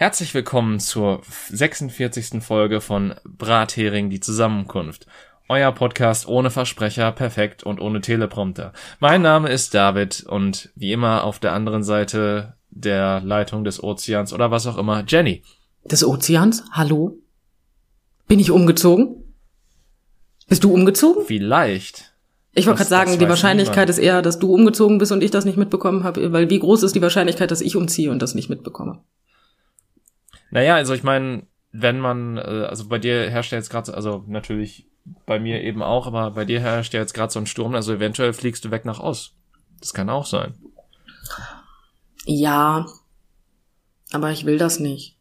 [0.00, 1.20] Herzlich willkommen zur
[1.50, 2.42] 46.
[2.42, 5.04] Folge von Brathering die Zusammenkunft.
[5.46, 8.72] Euer Podcast ohne Versprecher, perfekt und ohne Teleprompter.
[8.98, 14.32] Mein Name ist David und wie immer auf der anderen Seite der Leitung des Ozeans
[14.32, 15.42] oder was auch immer, Jenny.
[15.84, 16.64] Des Ozeans?
[16.72, 17.18] Hallo?
[18.26, 19.34] Bin ich umgezogen?
[20.48, 21.26] Bist du umgezogen?
[21.26, 22.14] Vielleicht.
[22.54, 25.44] Ich wollte gerade sagen, die Wahrscheinlichkeit ist eher, dass du umgezogen bist und ich das
[25.44, 28.48] nicht mitbekommen habe, weil wie groß ist die Wahrscheinlichkeit, dass ich umziehe und das nicht
[28.48, 29.02] mitbekomme?
[30.50, 34.24] Naja, also ich meine, wenn man, äh, also bei dir herrscht ja jetzt gerade, also
[34.26, 34.86] natürlich
[35.26, 37.92] bei mir eben auch, aber bei dir herrscht ja jetzt gerade so ein Sturm, also
[37.92, 39.34] eventuell fliegst du weg nach Ost.
[39.80, 40.54] Das kann auch sein.
[42.26, 42.86] Ja,
[44.12, 45.16] aber ich will das nicht.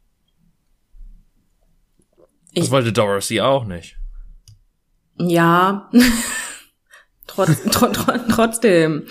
[2.52, 3.98] Ich, das wollte Dorothy auch nicht.
[5.18, 5.90] Ja,
[7.28, 9.04] Trotz, tr tr trotzdem.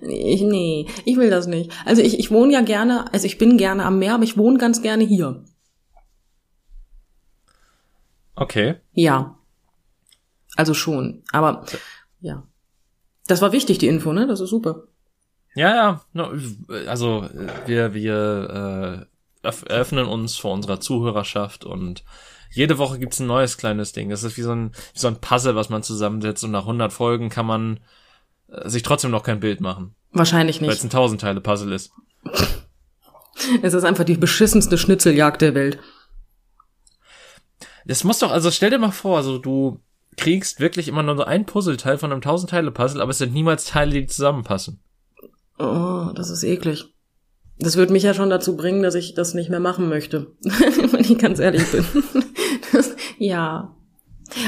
[0.00, 1.72] Ich, nee, ich will das nicht.
[1.84, 4.58] Also ich, ich wohne ja gerne, also ich bin gerne am Meer, aber ich wohne
[4.58, 5.44] ganz gerne hier.
[8.36, 8.76] Okay.
[8.92, 9.38] Ja.
[10.56, 11.22] Also schon.
[11.32, 11.64] Aber
[12.20, 12.44] ja.
[13.26, 14.26] Das war wichtig, die Info, ne?
[14.26, 14.84] Das ist super.
[15.54, 16.30] Ja, ja.
[16.86, 17.28] Also
[17.66, 19.06] wir, wir
[19.42, 22.04] äh, öffnen uns vor unserer Zuhörerschaft und
[22.50, 24.10] jede Woche gibt's ein neues kleines Ding.
[24.10, 26.92] Das ist wie so ein, wie so ein Puzzle, was man zusammensetzt und nach 100
[26.92, 27.80] Folgen kann man
[28.48, 29.94] äh, sich trotzdem noch kein Bild machen.
[30.12, 30.68] Wahrscheinlich nicht.
[30.68, 31.92] Weil es ein Tausendteile-Puzzle ist.
[33.62, 35.78] es ist einfach die beschissenste Schnitzeljagd der Welt.
[37.86, 39.80] Das muss doch, also stell dir mal vor, also du
[40.16, 43.92] kriegst wirklich immer nur so ein Puzzleteil von einem Tausendteile-Puzzle, aber es sind niemals Teile,
[43.92, 44.80] die zusammenpassen.
[45.58, 46.86] Oh, das ist eklig.
[47.58, 51.00] Das würde mich ja schon dazu bringen, dass ich das nicht mehr machen möchte, wenn
[51.00, 51.84] ich ganz ehrlich bin.
[52.72, 53.76] Das, ja.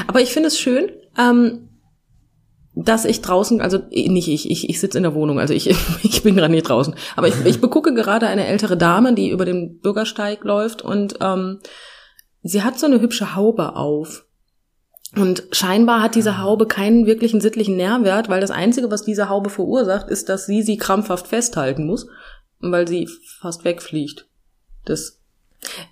[0.07, 1.69] Aber ich finde es schön, ähm,
[2.75, 5.69] dass ich draußen, also nicht ich, ich, ich sitze in der Wohnung, also ich,
[6.03, 9.45] ich bin gerade nicht draußen, aber ich, ich begucke gerade eine ältere Dame, die über
[9.45, 11.59] den Bürgersteig läuft und ähm,
[12.47, 14.25] sie hat so eine hübsche Haube auf.
[15.15, 19.49] Und scheinbar hat diese Haube keinen wirklichen sittlichen Nährwert, weil das Einzige, was diese Haube
[19.49, 22.07] verursacht, ist, dass sie sie krampfhaft festhalten muss,
[22.59, 23.07] weil sie
[23.39, 24.27] fast wegfliegt.
[24.85, 25.19] Das,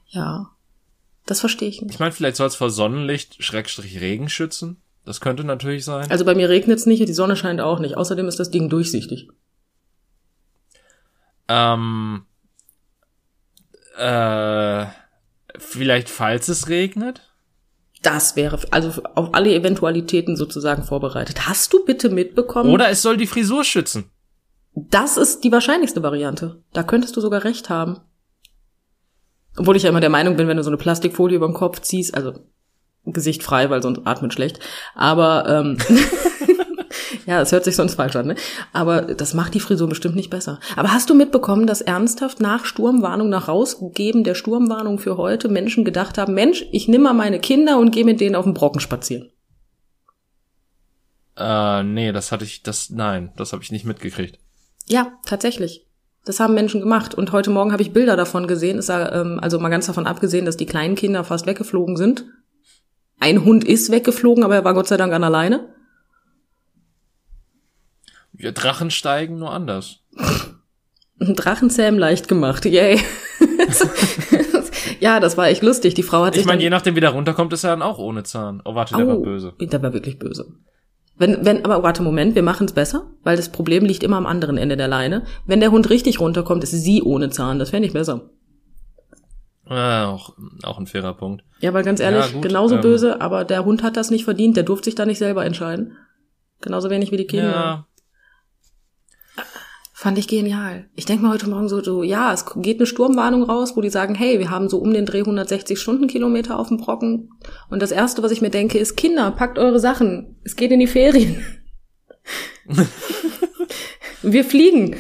[0.08, 0.52] ja,
[1.26, 1.94] das verstehe ich nicht.
[1.94, 4.78] Ich meine, vielleicht soll es vor Sonnenlicht Schrägstrich Regen schützen.
[5.06, 6.10] Das könnte natürlich sein.
[6.10, 7.96] Also bei mir regnet es nicht, die Sonne scheint auch nicht.
[7.96, 9.30] Außerdem ist das Ding durchsichtig.
[11.48, 12.26] Ähm,
[13.98, 14.86] äh,
[15.60, 17.22] vielleicht falls es regnet?
[18.02, 21.48] Das wäre also auf alle Eventualitäten sozusagen vorbereitet.
[21.48, 22.70] Hast du bitte mitbekommen?
[22.70, 24.12] Oder es soll die Frisur schützen.
[24.76, 26.62] Das ist die wahrscheinlichste Variante.
[26.74, 28.02] Da könntest du sogar recht haben.
[29.58, 31.80] Obwohl ich ja immer der Meinung bin, wenn du so eine Plastikfolie über den Kopf
[31.82, 32.34] ziehst, also
[33.06, 34.60] Gesicht frei, weil sonst atmet schlecht.
[34.94, 35.78] Aber ähm,
[37.26, 38.36] ja, es hört sich sonst falsch an, ne?
[38.74, 40.60] Aber das macht die Frisur bestimmt nicht besser.
[40.76, 45.86] Aber hast du mitbekommen, dass ernsthaft nach Sturmwarnung, nach Rausgeben der Sturmwarnung für heute Menschen
[45.86, 48.82] gedacht haben, Mensch, ich nimm mal meine Kinder und gehe mit denen auf den Brocken
[48.82, 49.30] spazieren?
[51.38, 54.40] Äh, nee, das hatte ich, das, nein, das habe ich nicht mitgekriegt.
[54.88, 55.86] Ja, tatsächlich.
[56.26, 57.14] Das haben Menschen gemacht.
[57.14, 58.80] Und heute Morgen habe ich Bilder davon gesehen.
[58.80, 62.26] Es sah, ähm, also mal ganz davon abgesehen, dass die kleinen Kinder fast weggeflogen sind.
[63.20, 65.75] Ein Hund ist weggeflogen, aber er war Gott sei Dank an alleine.
[68.38, 70.02] Wir Drachen steigen nur anders.
[71.20, 73.00] Drachenzähm leicht gemacht, yay.
[75.00, 75.94] ja, das war echt lustig.
[75.94, 76.42] Die Frau hat sich.
[76.42, 78.62] Ich meine, je nachdem, wie der runterkommt, ist er dann auch ohne Zahn.
[78.66, 79.54] Oh, warte, der oh, war böse.
[79.60, 80.48] Der war wirklich böse.
[81.18, 84.26] Wenn, wenn, aber warte, Moment, wir machen es besser, weil das Problem liegt immer am
[84.26, 85.24] anderen Ende der Leine.
[85.46, 87.60] Wenn der Hund richtig runterkommt, ist sie ohne Zahn.
[87.60, 88.30] Das fände ich besser.
[89.68, 91.44] Ah, auch, auch ein fairer Punkt.
[91.60, 94.58] Ja, weil ganz ehrlich, ja, genauso ähm, böse, aber der Hund hat das nicht verdient,
[94.58, 95.94] der durfte sich da nicht selber entscheiden.
[96.62, 97.52] Genauso wenig wie die Kinder.
[97.52, 97.88] Ja.
[99.98, 100.90] Fand ich genial.
[100.94, 103.90] Ich denke mal heute Morgen so, so, ja, es geht eine Sturmwarnung raus, wo die
[103.90, 107.30] sagen, hey, wir haben so um den Dreh 160 Stundenkilometer auf dem Brocken.
[107.70, 110.36] Und das Erste, was ich mir denke, ist, Kinder, packt eure Sachen.
[110.44, 111.46] Es geht in die Ferien.
[114.22, 114.98] wir fliegen.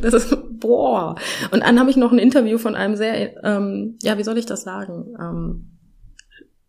[0.00, 1.16] das ist, boah.
[1.50, 4.46] Und dann habe ich noch ein Interview von einem sehr, ähm, ja, wie soll ich
[4.46, 5.14] das sagen?
[5.20, 5.71] Ähm,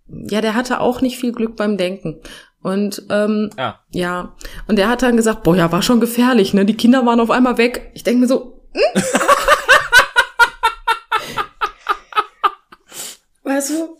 [0.07, 2.21] ja, der hatte auch nicht viel Glück beim Denken.
[2.61, 3.79] Und ähm, ja.
[3.91, 4.35] ja,
[4.67, 6.65] und der hat dann gesagt, boah, ja, war schon gefährlich, ne?
[6.65, 7.91] Die Kinder waren auf einmal weg.
[7.93, 8.81] Ich denke mir so, hm?
[13.43, 13.97] weißt du?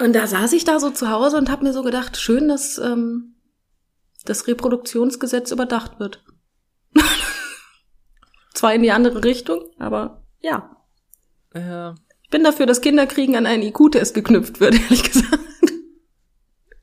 [0.00, 2.78] Und da saß ich da so zu Hause und habe mir so gedacht, schön, dass
[2.78, 3.36] ähm,
[4.24, 6.24] das Reproduktionsgesetz überdacht wird.
[8.54, 10.76] Zwar in die andere Richtung, aber ja.
[11.54, 11.94] Ja.
[12.28, 15.38] Ich bin dafür, dass Kinderkriegen an einen IQ-Test geknüpft wird, ehrlich gesagt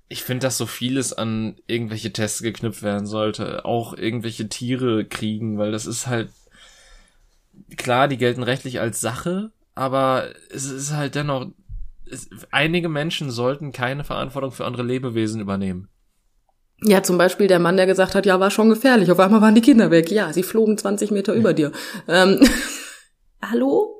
[0.07, 3.65] ich finde, dass so vieles an irgendwelche Tests geknüpft werden sollte.
[3.65, 6.29] Auch irgendwelche Tiere kriegen, weil das ist halt.
[7.75, 11.47] klar, die gelten rechtlich als Sache, aber es ist halt dennoch,
[12.09, 15.89] es, einige Menschen sollten keine Verantwortung für andere Lebewesen übernehmen.
[16.81, 19.09] Ja, zum Beispiel der Mann, der gesagt hat, ja, war schon gefährlich.
[19.09, 20.11] Auf einmal waren die Kinder weg.
[20.11, 21.71] Ja, sie flogen 20 Meter über dir.
[22.07, 22.39] Ähm,
[23.41, 23.94] Hallo?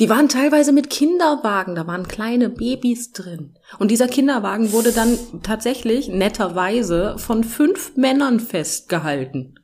[0.00, 3.58] Die waren teilweise mit Kinderwagen, da waren kleine Babys drin.
[3.80, 9.58] Und dieser Kinderwagen wurde dann tatsächlich netterweise von fünf Männern festgehalten.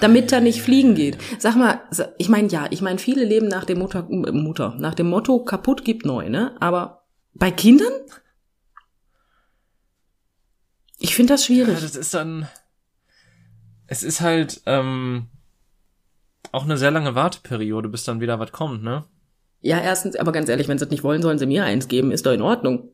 [0.00, 1.18] Damit er nicht fliegen geht.
[1.38, 1.80] Sag mal,
[2.16, 5.84] ich meine, ja, ich meine, viele leben nach dem Mutter, Mutter, nach dem Motto, kaputt
[5.84, 6.54] gibt neu, ne?
[6.60, 7.92] Aber bei Kindern?
[10.98, 11.74] Ich finde das schwierig.
[11.74, 12.46] Ja, das ist dann,
[13.88, 15.28] es ist halt, ähm,
[16.52, 19.04] auch eine sehr lange Warteperiode, bis dann wieder was kommt, ne?
[19.60, 22.12] Ja, erstens, aber ganz ehrlich, wenn sie es nicht wollen, sollen sie mir eins geben,
[22.12, 22.92] ist doch in Ordnung.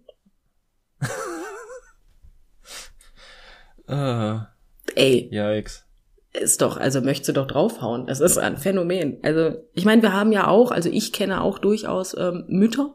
[3.86, 4.38] äh,
[4.96, 5.28] Ey.
[5.30, 5.84] Yikes.
[6.32, 8.06] Ist doch, also möchtest du doch draufhauen.
[8.06, 9.18] Das ist ein Phänomen.
[9.22, 12.94] Also, ich meine, wir haben ja auch, also ich kenne auch durchaus ähm, Mütter.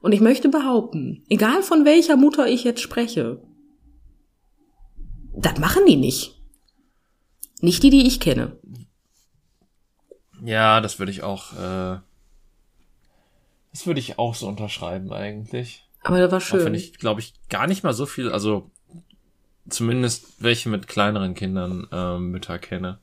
[0.00, 3.40] Und ich möchte behaupten, egal von welcher Mutter ich jetzt spreche,
[5.36, 6.40] das machen die nicht.
[7.60, 8.58] Nicht die, die ich kenne.
[10.44, 11.98] Ja, das würde ich auch, äh,
[13.72, 15.88] das würde ich auch so unterschreiben eigentlich.
[16.02, 16.60] Aber das war schön.
[16.60, 18.70] Auch wenn ich, glaube ich, gar nicht mal so viel, also
[19.68, 22.98] zumindest welche mit kleineren Kindern äh, Mütter kenne.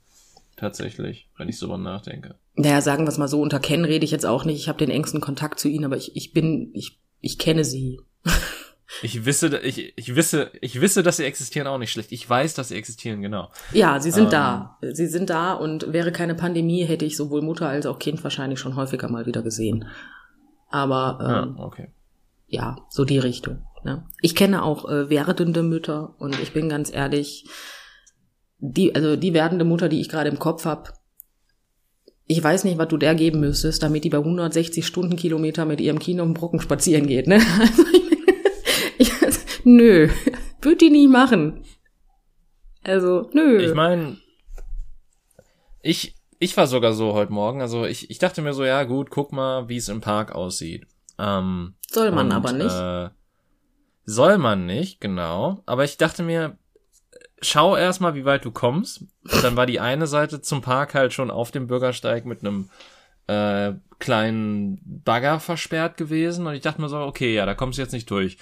[0.56, 2.36] Tatsächlich, wenn ich so drüber nachdenke.
[2.54, 4.58] Naja, sagen wir es mal so, unter kennen rede ich jetzt auch nicht.
[4.58, 8.00] Ich habe den engsten Kontakt zu ihnen, aber ich, ich bin, ich, ich kenne sie.
[9.02, 12.12] Ich wisse, ich, ich wisse, ich wisse, dass sie existieren auch nicht schlecht.
[12.12, 13.50] Ich weiß, dass sie existieren, genau.
[13.72, 14.78] Ja, sie sind ähm, da.
[14.82, 18.60] Sie sind da und wäre keine Pandemie, hätte ich sowohl Mutter als auch Kind wahrscheinlich
[18.60, 19.86] schon häufiger mal wieder gesehen.
[20.70, 21.88] Aber ähm, ja, okay.
[22.48, 23.66] ja, so die Richtung.
[23.84, 24.06] Ne?
[24.22, 27.46] Ich kenne auch äh, werdende Mütter und ich bin ganz ehrlich,
[28.60, 30.94] die, also die werdende Mutter, die ich gerade im Kopf hab,
[32.26, 36.00] ich weiß nicht, was du der geben müsstest, damit die bei 160 Stundenkilometer mit ihrem
[36.00, 37.28] Kino im Brocken spazieren geht.
[37.28, 37.42] Ne?
[37.62, 38.11] Also ich,
[39.64, 40.10] nö,
[40.62, 41.64] würde die nicht machen.
[42.84, 43.60] Also, nö.
[43.60, 44.18] Ich meine,
[45.82, 47.62] ich, ich war sogar so heute Morgen.
[47.62, 50.88] Also ich, ich dachte mir so, ja gut, guck mal, wie es im Park aussieht.
[51.20, 52.76] Ähm, Soll man und, aber nicht.
[52.76, 53.10] Äh,
[54.06, 55.62] soll man nicht, genau.
[55.66, 56.58] Aber ich dachte mir,
[57.42, 59.02] schau erstmal, wie weit du kommst.
[59.32, 62.70] Und dann war die eine Seite zum Park halt schon auf dem Bürgersteig mit einem
[63.28, 66.48] äh, kleinen Bagger versperrt gewesen.
[66.48, 68.38] Und ich dachte mir so, okay, ja, da kommst du jetzt nicht durch.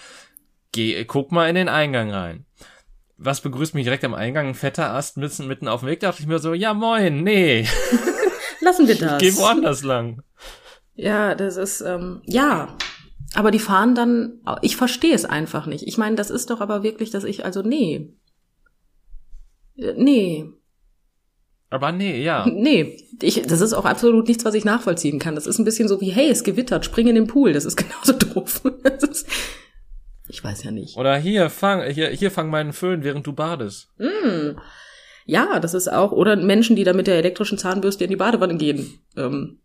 [0.72, 2.46] Geh, guck mal in den Eingang rein.
[3.18, 4.48] Was begrüßt mich direkt am Eingang?
[4.48, 6.00] Ein fetter Ast mitten, mitten auf dem Weg.
[6.00, 7.68] Da dachte ich mir so, ja moin, nee.
[8.62, 9.22] Lassen wir das.
[9.22, 10.22] Geh woanders lang.
[10.96, 12.78] Ja, das ist, ähm, ja.
[13.36, 15.88] Aber die fahren dann, ich verstehe es einfach nicht.
[15.88, 18.14] Ich meine, das ist doch aber wirklich, dass ich, also nee.
[19.76, 20.46] Nee.
[21.70, 22.48] Aber nee, ja.
[22.48, 25.36] Nee, ich, das ist auch absolut nichts, was ich nachvollziehen kann.
[25.36, 27.54] Das ist ein bisschen so wie, hey, es gewittert, spring in den Pool.
[27.54, 28.62] Das ist genauso doof.
[29.02, 29.28] Ist,
[30.30, 30.96] ich weiß ja nicht.
[30.96, 33.90] Oder hier, fang, hier, hier fang meinen Föhn, während du badest.
[33.98, 34.60] Mm.
[35.26, 38.56] Ja, das ist auch, oder Menschen, die da mit der elektrischen Zahnbürste in die Badewanne
[38.58, 39.00] gehen.
[39.18, 39.60] Ähm,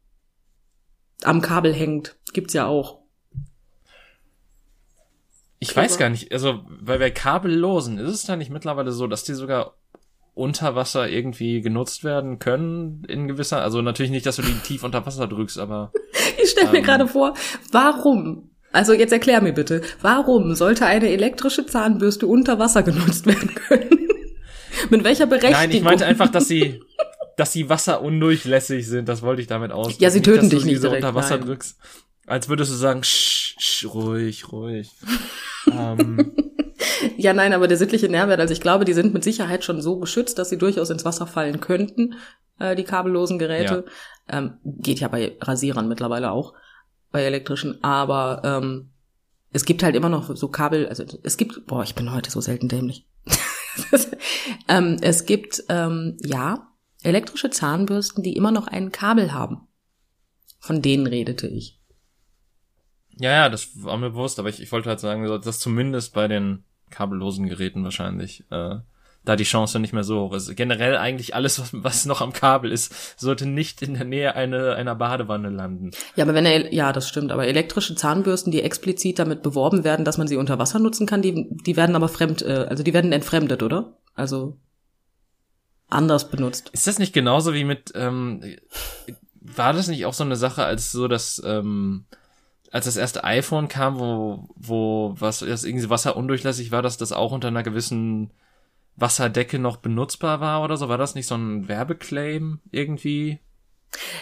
[1.22, 2.16] am Kabel hängt.
[2.32, 3.00] Gibt's ja auch.
[5.58, 9.24] Ich weiß gar nicht, also, weil bei Kabellosen ist es da nicht mittlerweile so, dass
[9.24, 9.76] die sogar
[10.34, 14.82] unter Wasser irgendwie genutzt werden können in gewisser, also natürlich nicht, dass du die tief
[14.82, 15.92] unter Wasser drückst, aber.
[16.42, 17.34] ich stelle mir ähm, gerade vor,
[17.70, 18.50] warum?
[18.74, 24.08] Also jetzt erklär mir bitte, warum sollte eine elektrische Zahnbürste unter Wasser genutzt werden können?
[24.90, 25.60] Mit welcher Berechtigung?
[25.60, 26.82] Nein, ich meinte einfach, dass sie,
[27.36, 29.08] dass sie wasserundurchlässig sind.
[29.08, 29.94] Das wollte ich damit aus.
[30.00, 31.46] Ja, sie töten nicht, dich nicht direkt, unter Wasser nein.
[31.46, 31.78] drückst,
[32.26, 34.90] als würdest du sagen, sch, sch, ruhig, ruhig.
[35.70, 36.32] ähm,
[37.16, 39.98] ja, nein, aber der sittliche Nährwert, also ich glaube, die sind mit Sicherheit schon so
[40.00, 42.14] geschützt, dass sie durchaus ins Wasser fallen könnten,
[42.58, 43.84] äh, die kabellosen Geräte.
[44.28, 44.38] Ja.
[44.38, 46.54] Ähm, geht ja bei Rasierern mittlerweile auch,
[47.14, 48.90] bei elektrischen, aber ähm,
[49.52, 52.40] es gibt halt immer noch so Kabel, also es gibt, boah, ich bin heute so
[52.40, 53.06] selten dämlich.
[54.68, 56.72] ähm, es gibt, ähm, ja,
[57.04, 59.68] elektrische Zahnbürsten, die immer noch ein Kabel haben.
[60.58, 61.80] Von denen redete ich.
[63.10, 66.26] Ja, ja, das war mir bewusst, aber ich, ich wollte halt sagen, dass zumindest bei
[66.26, 68.78] den kabellosen Geräten wahrscheinlich, äh,
[69.24, 70.54] da die Chance nicht mehr so hoch ist.
[70.54, 74.74] Generell eigentlich alles, was, was noch am Kabel ist, sollte nicht in der Nähe eine,
[74.74, 75.92] einer Badewanne landen.
[76.16, 80.04] Ja, aber wenn er, ja, das stimmt, aber elektrische Zahnbürsten, die explizit damit beworben werden,
[80.04, 82.92] dass man sie unter Wasser nutzen kann, die, die werden aber fremd, äh, also die
[82.92, 83.96] werden entfremdet, oder?
[84.14, 84.58] Also
[85.88, 86.70] anders benutzt.
[86.72, 88.42] Ist das nicht genauso wie mit, ähm,
[89.40, 92.06] war das nicht auch so eine Sache, als so, dass, ähm,
[92.70, 97.32] als das erste iPhone kam, wo, wo was das irgendwie wasserundurchlässig war, dass das auch
[97.32, 98.32] unter einer gewissen
[98.96, 100.88] Wasserdecke noch benutzbar war oder so.
[100.88, 103.40] War das nicht so ein Werbeclaim irgendwie?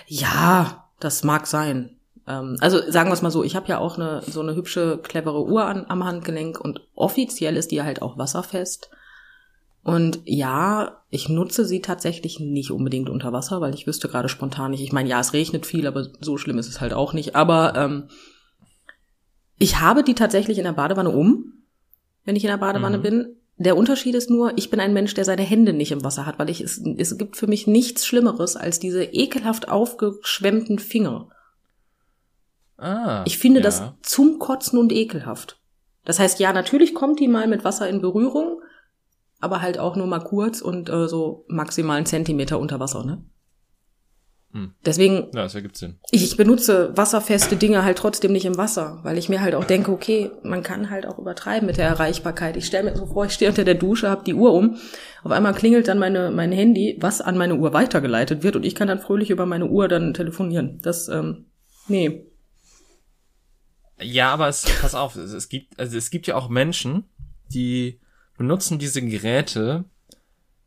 [0.06, 1.96] Ja, das mag sein.
[2.26, 4.98] Ähm, also sagen wir es mal so, ich habe ja auch eine so eine hübsche,
[5.02, 8.90] clevere Uhr an, am Handgelenk und offiziell ist die halt auch wasserfest.
[9.84, 14.70] Und ja, ich nutze sie tatsächlich nicht unbedingt unter Wasser, weil ich wüsste gerade spontan
[14.70, 14.82] nicht.
[14.82, 17.34] Ich meine, ja, es regnet viel, aber so schlimm ist es halt auch nicht.
[17.34, 18.08] Aber ähm,
[19.58, 21.52] ich habe die tatsächlich in der Badewanne um,
[22.24, 23.02] wenn ich in der Badewanne Mhm.
[23.02, 23.36] bin.
[23.62, 26.40] Der Unterschied ist nur, ich bin ein Mensch, der seine Hände nicht im Wasser hat,
[26.40, 31.28] weil ich es, es gibt für mich nichts Schlimmeres als diese ekelhaft aufgeschwemmten Finger.
[32.76, 33.22] Ah.
[33.24, 33.64] Ich finde ja.
[33.64, 35.60] das zum Kotzen und ekelhaft.
[36.04, 38.62] Das heißt, ja, natürlich kommt die mal mit Wasser in Berührung,
[39.38, 43.24] aber halt auch nur mal kurz und äh, so maximal einen Zentimeter unter Wasser, ne?
[44.52, 44.74] Hm.
[44.84, 45.98] Deswegen, Ja, das ergibt Sinn.
[46.10, 49.64] ich, ich benutze wasserfeste Dinge halt trotzdem nicht im Wasser, weil ich mir halt auch
[49.64, 52.58] denke, okay, man kann halt auch übertreiben mit der Erreichbarkeit.
[52.58, 54.76] Ich stelle mir so vor, ich stehe unter der Dusche, habe die Uhr um,
[55.24, 58.74] auf einmal klingelt dann meine, mein Handy, was an meine Uhr weitergeleitet wird und ich
[58.74, 60.80] kann dann fröhlich über meine Uhr dann telefonieren.
[60.82, 61.46] Das, ähm,
[61.88, 62.26] nee.
[64.00, 67.04] Ja, aber es, pass auf, es, es gibt, also es gibt ja auch Menschen,
[67.54, 68.00] die
[68.36, 69.84] benutzen diese Geräte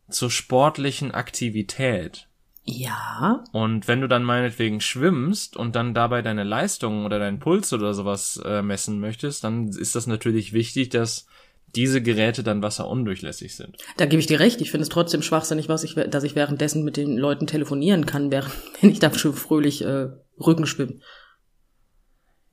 [0.10, 2.30] zur sportlichen Aktivität.
[2.68, 7.72] Ja, Und wenn du dann meinetwegen schwimmst und dann dabei deine Leistung oder deinen Puls
[7.74, 11.28] oder sowas äh, messen möchtest, dann ist das natürlich wichtig, dass
[11.76, 13.78] diese Geräte dann wasserundurchlässig sind.
[13.98, 14.62] Da gebe ich dir recht.
[14.62, 18.32] Ich finde es trotzdem schwachsinnig, was ich, dass ich währenddessen mit den Leuten telefonieren kann,
[18.32, 20.08] während wenn ich da schon fröhlich äh,
[20.40, 20.96] Rücken schwimme.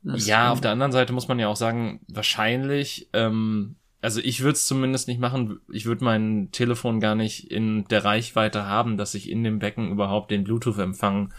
[0.03, 4.41] Das, ja, auf der anderen Seite muss man ja auch sagen, wahrscheinlich, ähm, also ich
[4.41, 8.97] würde es zumindest nicht machen, ich würde mein Telefon gar nicht in der Reichweite haben,
[8.97, 11.33] dass ich in dem Becken überhaupt den Bluetooth-Empfang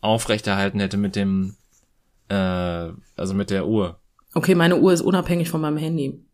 [0.00, 1.56] aufrechterhalten hätte mit dem,
[2.28, 3.98] äh, also mit der Uhr.
[4.32, 6.24] Okay, meine Uhr ist unabhängig von meinem Handy.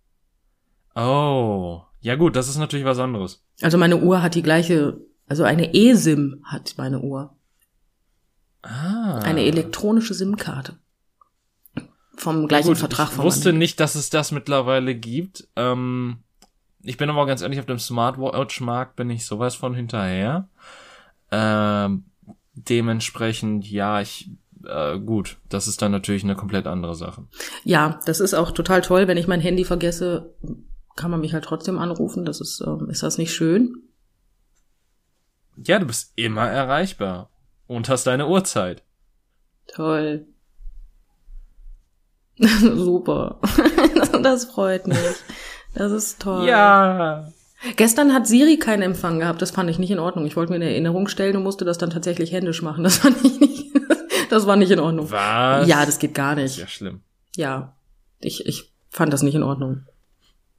[0.95, 3.43] Oh, ja gut, das ist natürlich was anderes.
[3.63, 7.35] Also meine Uhr hat die gleiche, also eine eSIM hat meine Uhr.
[8.61, 9.21] Ah.
[9.21, 10.77] Eine elektronische SIM-Karte.
[12.21, 15.49] Vom gleichen Gut, Vertrag ich wusste nicht, dass es das mittlerweile gibt.
[15.57, 16.19] Ähm,
[16.83, 20.47] ich bin aber ganz ehrlich, auf dem Smartwatch-Markt bin ich sowas von hinterher.
[21.31, 22.05] Ähm,
[22.53, 24.31] dementsprechend, ja, ich,
[24.67, 27.25] äh, gut, das ist dann natürlich eine komplett andere Sache.
[27.65, 29.09] Ja, das ist auch total toll.
[29.09, 30.35] Wenn ich mein Handy vergesse,
[30.97, 32.27] kann man mich halt trotzdem anrufen.
[32.27, 33.77] Das ist, ähm, ist das nicht schön?
[35.57, 37.31] Ja, du bist immer erreichbar
[37.67, 38.83] und hast deine Uhrzeit.
[39.69, 40.27] Toll.
[42.61, 43.39] Super.
[44.23, 44.99] das freut mich.
[45.75, 46.47] Das ist toll.
[46.47, 47.31] Ja.
[47.77, 49.43] Gestern hat Siri keinen Empfang gehabt.
[49.43, 50.25] Das fand ich nicht in Ordnung.
[50.25, 52.83] Ich wollte mir eine Erinnerung stellen und musste das dann tatsächlich händisch machen.
[52.83, 53.67] Das fand ich nicht,
[54.31, 55.11] das war nicht in Ordnung.
[55.11, 55.69] Was?
[55.69, 56.75] Ja, das geht gar ist ja nicht.
[56.75, 57.03] schlimm.
[57.37, 57.77] Ja.
[58.21, 59.85] Ich, ich fand das nicht in Ordnung.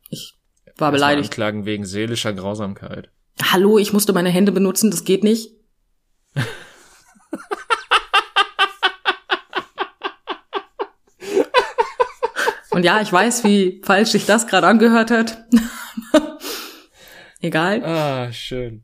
[0.10, 0.36] Ich
[0.78, 1.32] war beleidigt.
[1.32, 3.10] Anklagen wegen seelischer Grausamkeit.
[3.52, 4.92] Hallo, ich musste meine Hände benutzen.
[4.92, 5.52] Das geht nicht.
[12.72, 15.46] Und ja, ich weiß, wie falsch sich das gerade angehört hat.
[17.42, 17.84] Egal.
[17.84, 18.84] Ah, schön.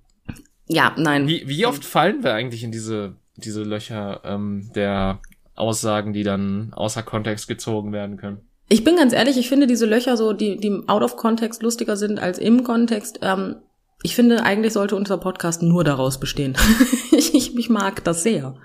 [0.67, 1.27] Ja, nein.
[1.27, 5.19] Wie, wie oft fallen wir eigentlich in diese, diese Löcher ähm, der
[5.55, 8.41] Aussagen, die dann außer Kontext gezogen werden können?
[8.67, 11.95] Ich bin ganz ehrlich, ich finde diese Löcher so, die, die out of Kontext lustiger
[11.95, 13.19] sind als im Kontext.
[13.21, 13.55] Ähm,
[14.03, 16.57] ich finde, eigentlich sollte unser Podcast nur daraus bestehen.
[17.11, 18.55] ich, ich, ich mag das sehr.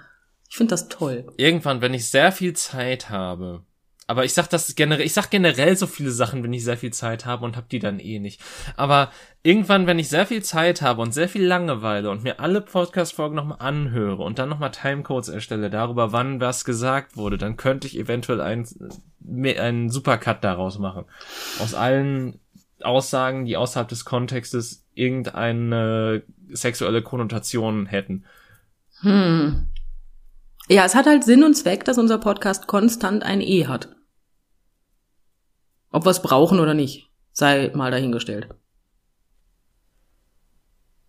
[0.50, 1.26] Ich finde das toll.
[1.36, 3.64] Irgendwann, wenn ich sehr viel Zeit habe,
[4.06, 6.92] aber ich sag das generell, ich sag generell so viele Sachen, wenn ich sehr viel
[6.92, 8.40] Zeit habe und hab die dann eh nicht.
[8.76, 9.10] Aber
[9.42, 13.36] irgendwann, wenn ich sehr viel Zeit habe und sehr viel Langeweile und mir alle Podcast-Folgen
[13.36, 17.96] nochmal anhöre und dann nochmal Timecodes erstelle darüber, wann was gesagt wurde, dann könnte ich
[17.96, 18.66] eventuell einen,
[19.58, 21.04] einen Supercut daraus machen.
[21.60, 22.40] Aus allen
[22.82, 28.24] Aussagen, die außerhalb des Kontextes irgendeine sexuelle Konnotation hätten.
[29.00, 29.68] Hm.
[30.68, 33.94] Ja, es hat halt Sinn und Zweck, dass unser Podcast konstant ein E hat.
[35.90, 38.48] Ob wir es brauchen oder nicht, sei mal dahingestellt.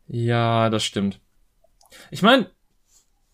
[0.07, 1.19] Ja, das stimmt.
[2.11, 2.49] Ich meine,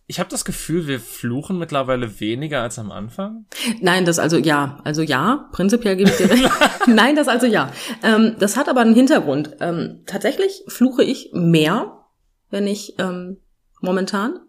[0.05, 3.45] ich habe das Gefühl, wir fluchen mittlerweile weniger als am Anfang.
[3.79, 6.49] Nein, das also ja, also ja, prinzipiell gebe ich dir recht.
[6.87, 7.71] Nein, das also ja.
[8.03, 9.55] Ähm, das hat aber einen Hintergrund.
[9.59, 12.05] Ähm, tatsächlich fluche ich mehr,
[12.49, 13.37] wenn ich ähm,
[13.81, 14.39] momentan,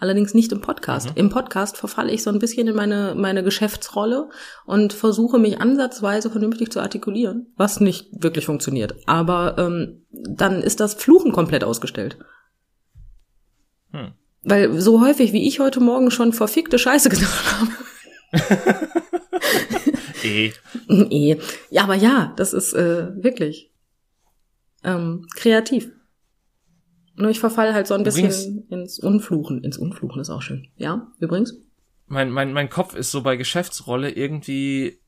[0.00, 1.10] allerdings nicht im Podcast.
[1.10, 1.16] Mhm.
[1.16, 4.30] Im Podcast verfalle ich so ein bisschen in meine meine Geschäftsrolle
[4.66, 8.94] und versuche mich ansatzweise vernünftig zu artikulieren, was nicht wirklich funktioniert.
[9.06, 12.18] Aber ähm, dann ist das Fluchen komplett ausgestellt.
[13.92, 14.12] Hm.
[14.42, 17.70] Weil so häufig wie ich heute Morgen schon verfickte Scheiße gedacht habe.
[20.22, 20.52] Eh.
[20.88, 21.36] Eh.
[21.70, 23.72] Ja, aber ja, das ist äh, wirklich.
[24.84, 25.90] ähm, kreativ.
[27.20, 29.62] Nur ich verfall halt so ein bisschen Übrigens- ins Unfluchen.
[29.62, 30.68] Ins Unfluchen ist auch schön.
[30.76, 31.54] Ja, übrigens.
[32.06, 34.98] Mein, mein, mein Kopf ist so bei Geschäftsrolle irgendwie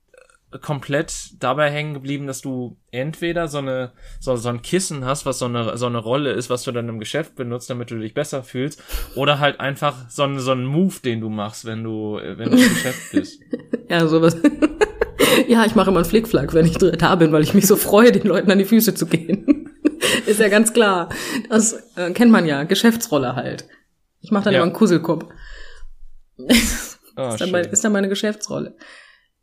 [0.52, 5.26] äh, komplett dabei hängen geblieben, dass du entweder so eine so, so ein Kissen hast,
[5.26, 7.98] was so eine so eine Rolle ist, was du dann im Geschäft benutzt, damit du
[7.98, 8.80] dich besser fühlst,
[9.16, 12.50] oder halt einfach so ein so ein Move, den du machst, wenn du äh, wenn
[12.50, 13.40] du im Geschäft bist.
[13.88, 14.36] Ja, sowas.
[15.48, 18.10] ja, ich mache immer einen Flickflack, wenn ich da bin, weil ich mich so freue,
[18.10, 19.68] den Leuten an die Füße zu gehen.
[20.26, 21.08] ist ja ganz klar.
[21.48, 22.64] Das äh, kennt man ja.
[22.64, 23.66] Geschäftsrolle halt.
[24.20, 24.58] Ich mache dann Ja.
[24.60, 25.26] immer einen Kusselkopf.
[26.38, 26.98] Oh, ist,
[27.40, 28.76] dann ist dann meine Geschäftsrolle.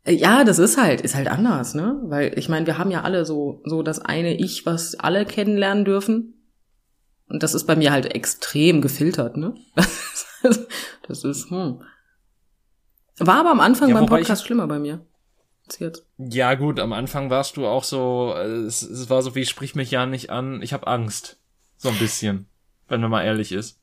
[0.04, 1.98] Äh, Ja, das ist halt, ist halt anders, ne?
[2.04, 5.84] Weil ich meine, wir haben ja alle so, so das eine Ich, was alle kennenlernen
[5.84, 6.34] dürfen.
[7.28, 9.54] Und das ist bei mir halt extrem gefiltert, ne?
[11.06, 11.82] Das ist, hm.
[13.18, 15.04] War aber am Anfang Ja, beim wobei ich- Podcast schlimmer bei mir.
[15.78, 16.04] Jetzt.
[16.18, 19.74] Ja gut, am Anfang warst du auch so, äh, es, es war so wie sprich
[19.74, 21.38] mich ja nicht an, ich habe Angst,
[21.76, 22.46] so ein bisschen,
[22.88, 23.78] wenn man mal ehrlich ist.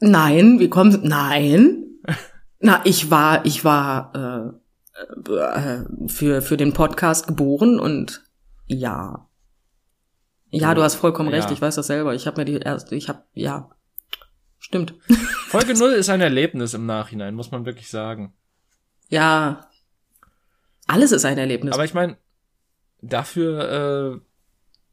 [0.00, 1.84] Nein, wie kommt, nein.
[2.60, 4.54] Na, ich war, ich war
[5.28, 8.22] äh, äh, für, für den Podcast geboren und
[8.66, 9.28] ja.
[10.50, 11.52] Ja, du hast vollkommen recht, Ja.
[11.54, 12.14] ich weiß das selber.
[12.14, 13.70] Ich habe mir die erste, ich habe, ja,
[14.58, 14.94] stimmt.
[15.48, 18.32] Folge null ist ein Erlebnis im Nachhinein, muss man wirklich sagen.
[19.08, 19.65] Ja,
[20.86, 21.74] alles ist ein Erlebnis.
[21.74, 22.16] Aber ich meine,
[23.00, 24.20] dafür äh,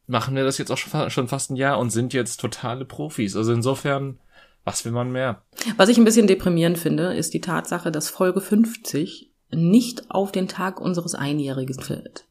[0.06, 3.36] machen wir das jetzt auch schon, schon fast ein Jahr und sind jetzt totale Profis.
[3.36, 4.18] Also insofern,
[4.64, 5.42] was will man mehr?
[5.76, 10.48] Was ich ein bisschen deprimierend finde, ist die Tatsache, dass Folge 50 nicht auf den
[10.48, 12.26] Tag unseres Einjährigen fällt.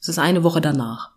[0.00, 1.12] Es ist eine Woche danach.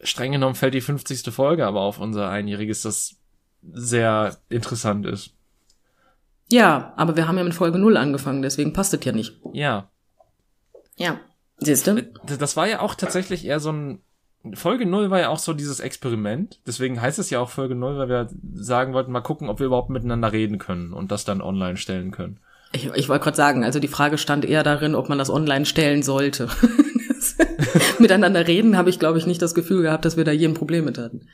[0.00, 1.32] Streng genommen fällt die 50.
[1.32, 3.16] Folge aber auf unser Einjähriges, das
[3.62, 5.34] sehr interessant ist.
[6.52, 9.40] Ja, aber wir haben ja mit Folge 0 angefangen, deswegen passt es ja nicht.
[9.54, 9.88] Ja.
[10.96, 11.18] Ja.
[11.58, 11.94] Siehst du?
[11.94, 14.00] D- Das war ja auch tatsächlich eher so ein.
[14.54, 16.60] Folge null war ja auch so dieses Experiment.
[16.66, 19.66] Deswegen heißt es ja auch Folge null, weil wir sagen wollten, mal gucken, ob wir
[19.66, 22.38] überhaupt miteinander reden können und das dann online stellen können.
[22.72, 25.64] Ich, ich wollte gerade sagen, also die Frage stand eher darin, ob man das online
[25.64, 26.48] stellen sollte.
[27.08, 27.36] Das-
[28.00, 30.54] Miteinander reden habe ich, glaube ich, nicht das Gefühl gehabt, dass wir da je ein
[30.54, 31.28] Problem mit hatten.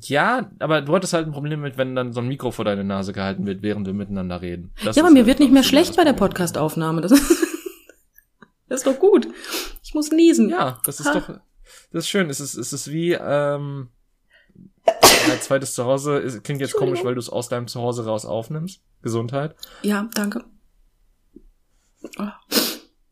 [0.00, 2.82] Ja, aber du hattest halt ein Problem mit, wenn dann so ein Mikro vor deine
[2.82, 4.72] Nase gehalten wird, während wir miteinander reden.
[4.84, 6.14] Das ja, aber mir halt, wird nicht mehr schlecht bei der.
[6.14, 7.02] Podcastaufnahme.
[7.02, 7.30] Das ist,
[8.68, 9.28] das ist doch gut.
[9.82, 10.48] Ich muss niesen.
[10.48, 11.12] Ja, das ist Ha.
[11.14, 11.28] doch,
[11.92, 12.30] das ist schön.
[12.30, 13.88] Es ist, es ist wie, ähm,
[15.28, 18.80] mein zweites Zuhause, es klingt jetzt komisch, weil du es aus deinem Zuhause raus aufnimmst.
[19.02, 19.54] Gesundheit.
[19.82, 20.44] Ja, danke.
[22.18, 22.28] Oh.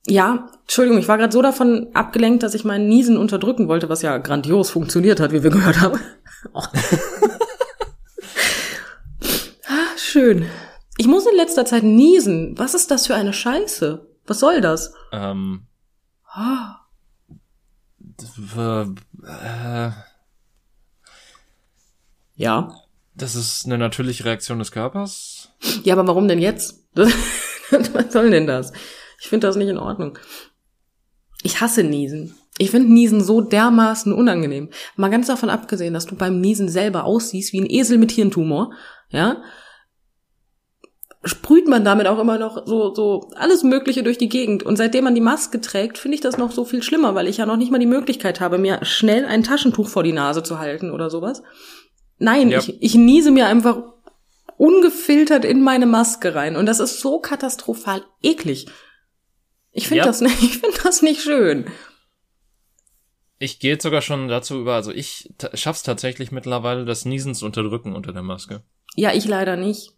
[0.07, 4.03] Ja, Entschuldigung, ich war gerade so davon abgelenkt, dass ich meinen Niesen unterdrücken wollte, was
[4.03, 5.99] ja grandios funktioniert hat, wie wir gehört haben.
[6.55, 6.63] Oh.
[9.69, 10.47] ah, schön.
[10.97, 12.57] Ich muss in letzter Zeit niesen.
[12.59, 14.07] Was ist das für eine Scheiße?
[14.27, 14.95] Was soll das?
[15.13, 15.67] Ähm,
[18.17, 18.95] w-
[19.27, 19.91] äh,
[22.37, 22.75] Ja.
[23.15, 25.51] das ist eine natürliche Reaktion des Körpers.
[25.83, 26.87] Ja, aber warum denn jetzt?
[26.95, 28.73] Was soll denn das?
[29.21, 30.19] Ich finde das nicht in Ordnung.
[31.43, 32.35] Ich hasse Niesen.
[32.59, 34.69] Ich finde Niesen so dermaßen unangenehm.
[34.97, 38.73] Mal ganz davon abgesehen, dass du beim Niesen selber aussiehst wie ein Esel mit Hirntumor,
[39.09, 39.43] ja,
[41.25, 44.63] sprüht man damit auch immer noch so, so alles Mögliche durch die Gegend.
[44.63, 47.37] Und seitdem man die Maske trägt, finde ich das noch so viel schlimmer, weil ich
[47.37, 50.59] ja noch nicht mal die Möglichkeit habe, mir schnell ein Taschentuch vor die Nase zu
[50.59, 51.43] halten oder sowas.
[52.19, 52.59] Nein, Ja.
[52.59, 53.83] ich, ich niese mir einfach
[54.57, 56.57] ungefiltert in meine Maske rein.
[56.57, 58.67] Und das ist so katastrophal eklig.
[59.73, 60.05] Ich finde Ja.
[60.07, 61.67] das nicht, ich finde das nicht schön.
[63.39, 67.47] Ich gehe jetzt sogar schon dazu über, also ich schaff's tatsächlich mittlerweile, das Niesen zu
[67.47, 68.63] unterdrücken unter der Maske.
[68.97, 69.93] Ja, ich leider nicht.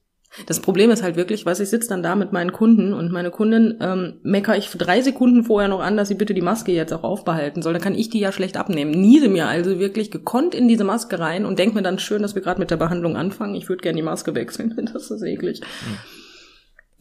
[0.47, 3.31] Das Problem ist halt wirklich, was ich sitze dann da mit meinen Kunden und meine
[3.31, 6.73] Kundin ähm, mecker ich für drei Sekunden vorher noch an, dass sie bitte die Maske
[6.73, 7.75] jetzt auch aufbehalten soll.
[7.75, 8.93] Dann kann ich die ja schlecht abnehmen.
[8.93, 12.35] Niese mir also wirklich gekonnt in diese Maske rein und denk mir dann schön, dass
[12.35, 13.55] wir gerade mit der Behandlung anfangen.
[13.55, 14.75] Ich würde gerne die Maske wechseln.
[14.95, 15.61] Das ist eklig.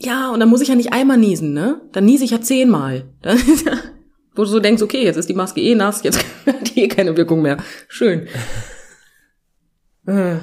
[0.04, 1.82] Ja, und dann muss ich ja nicht einmal niesen, ne?
[1.92, 3.06] Dann niese ich ja zehnmal.
[3.22, 3.38] Dann
[4.36, 6.88] wo du so denkst, okay, jetzt ist die Maske eh nass, jetzt hat die eh
[6.88, 7.58] keine Wirkung mehr.
[7.88, 8.28] Schön.
[10.06, 10.38] Äh.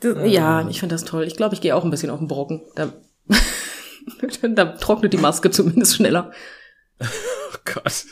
[0.00, 1.24] Das, ja, ich finde das toll.
[1.24, 2.62] Ich glaube, ich gehe auch ein bisschen auf den Brocken.
[2.74, 2.92] Da,
[4.42, 6.32] da trocknet die Maske zumindest schneller.
[7.48, 8.04] Oh Gott.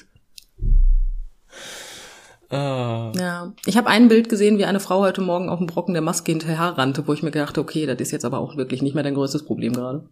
[2.49, 3.13] Ah.
[3.17, 6.03] Ja, ich habe ein Bild gesehen, wie eine Frau heute Morgen auf dem Brocken der
[6.03, 8.95] Maske hinterher rannte, wo ich mir gedacht, okay, das ist jetzt aber auch wirklich nicht
[8.95, 10.09] mehr dein größtes Problem gerade.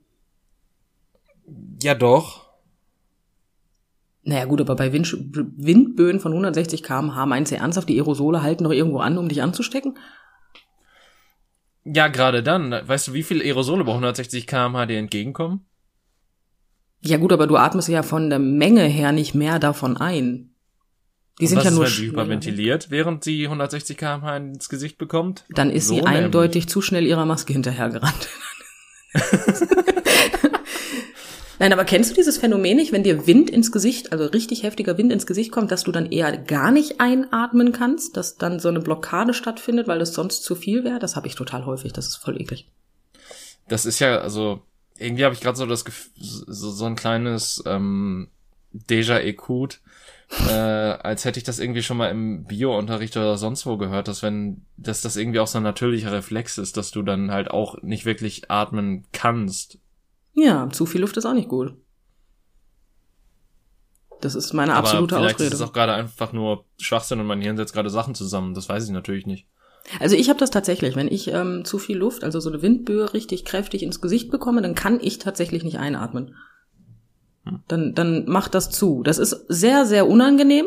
[1.82, 2.42] Ja, doch.
[4.24, 5.12] Naja gut, aber bei Wind,
[5.56, 9.42] Windböen von 160 km/h meinst du ernsthaft, die Aerosole halten noch irgendwo an, um dich
[9.42, 9.98] anzustecken?
[11.84, 12.70] Ja, gerade dann.
[12.70, 15.66] Weißt du, wie viele Aerosole bei 160 km/h dir entgegenkommen?
[17.00, 20.54] Ja gut, aber du atmest ja von der Menge her nicht mehr davon ein.
[21.40, 22.12] Die Und sind was ja ist, nur wenn sie schneller.
[22.12, 25.44] hyperventiliert, während sie 160 km/h ins Gesicht bekommt?
[25.50, 26.16] Dann ist So sie nämlich.
[26.24, 28.28] eindeutig zu schnell ihrer Maske hinterhergerannt.
[31.62, 34.98] Nein, aber kennst du dieses Phänomen nicht, wenn dir Wind ins Gesicht, also richtig heftiger
[34.98, 38.68] Wind ins Gesicht kommt, dass du dann eher gar nicht einatmen kannst, dass dann so
[38.68, 40.98] eine Blockade stattfindet, weil es sonst zu viel wäre?
[40.98, 42.68] Das habe ich total häufig, das ist voll eklig.
[43.68, 44.62] Das ist ja, also,
[44.98, 48.26] irgendwie habe ich gerade so das Gefühl, so, so ein kleines ähm,
[48.74, 49.78] Déjà-Ekut,
[50.48, 54.24] äh, als hätte ich das irgendwie schon mal im Bio-Unterricht oder sonst wo gehört, dass
[54.24, 57.80] wenn, dass das irgendwie auch so ein natürlicher Reflex ist, dass du dann halt auch
[57.82, 59.78] nicht wirklich atmen kannst.
[60.34, 61.74] Ja, zu viel Luft ist auch nicht gut.
[64.20, 65.54] Das ist meine absolute Aber vielleicht Ausrede.
[65.54, 68.54] ist es auch gerade einfach nur Schwachsinn und mein Hirn setzt gerade Sachen zusammen.
[68.54, 69.46] Das weiß ich natürlich nicht.
[69.98, 73.12] Also ich habe das tatsächlich, wenn ich ähm, zu viel Luft, also so eine Windböe
[73.14, 76.36] richtig kräftig ins Gesicht bekomme, dann kann ich tatsächlich nicht einatmen.
[77.66, 79.02] Dann, dann macht das zu.
[79.02, 80.66] Das ist sehr, sehr unangenehm.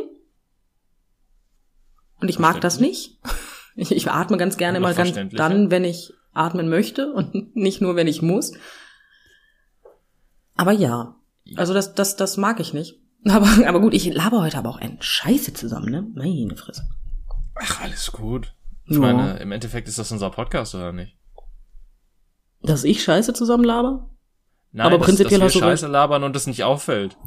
[2.19, 3.17] Und ich mag das nicht.
[3.75, 7.95] Ich, ich atme ganz gerne mal ganz dann, wenn ich atmen möchte und nicht nur,
[7.95, 8.51] wenn ich muss.
[10.55, 11.15] Aber ja,
[11.55, 12.99] also das, das, das mag ich nicht.
[13.27, 16.05] Aber, aber gut, ich laber heute aber auch einen Scheiße zusammen, ne?
[16.13, 16.87] Meine Fresse.
[17.55, 18.53] Ach, alles gut.
[18.85, 18.99] Ich Ja.
[19.01, 21.17] meine, im Endeffekt ist das unser Podcast, oder nicht?
[22.61, 24.11] Dass ich Scheiße zusammen laber?
[24.73, 25.79] Nein, Aber dass, prinzipiell dass hast wir recht.
[25.81, 27.17] Scheiße labern und das nicht auffällt.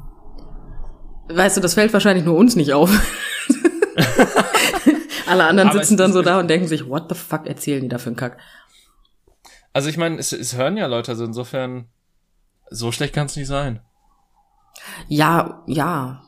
[1.27, 2.89] Weißt du, das fällt wahrscheinlich nur uns nicht auf.
[5.27, 7.97] Alle anderen sitzen dann so da und denken sich, what the fuck erzählen die da
[7.97, 8.37] für einen Kack?
[9.73, 11.89] Also ich meine, es, es hören ja Leute, also insofern,
[12.69, 13.81] so schlecht kann es nicht sein.
[15.07, 16.21] Ja, ja.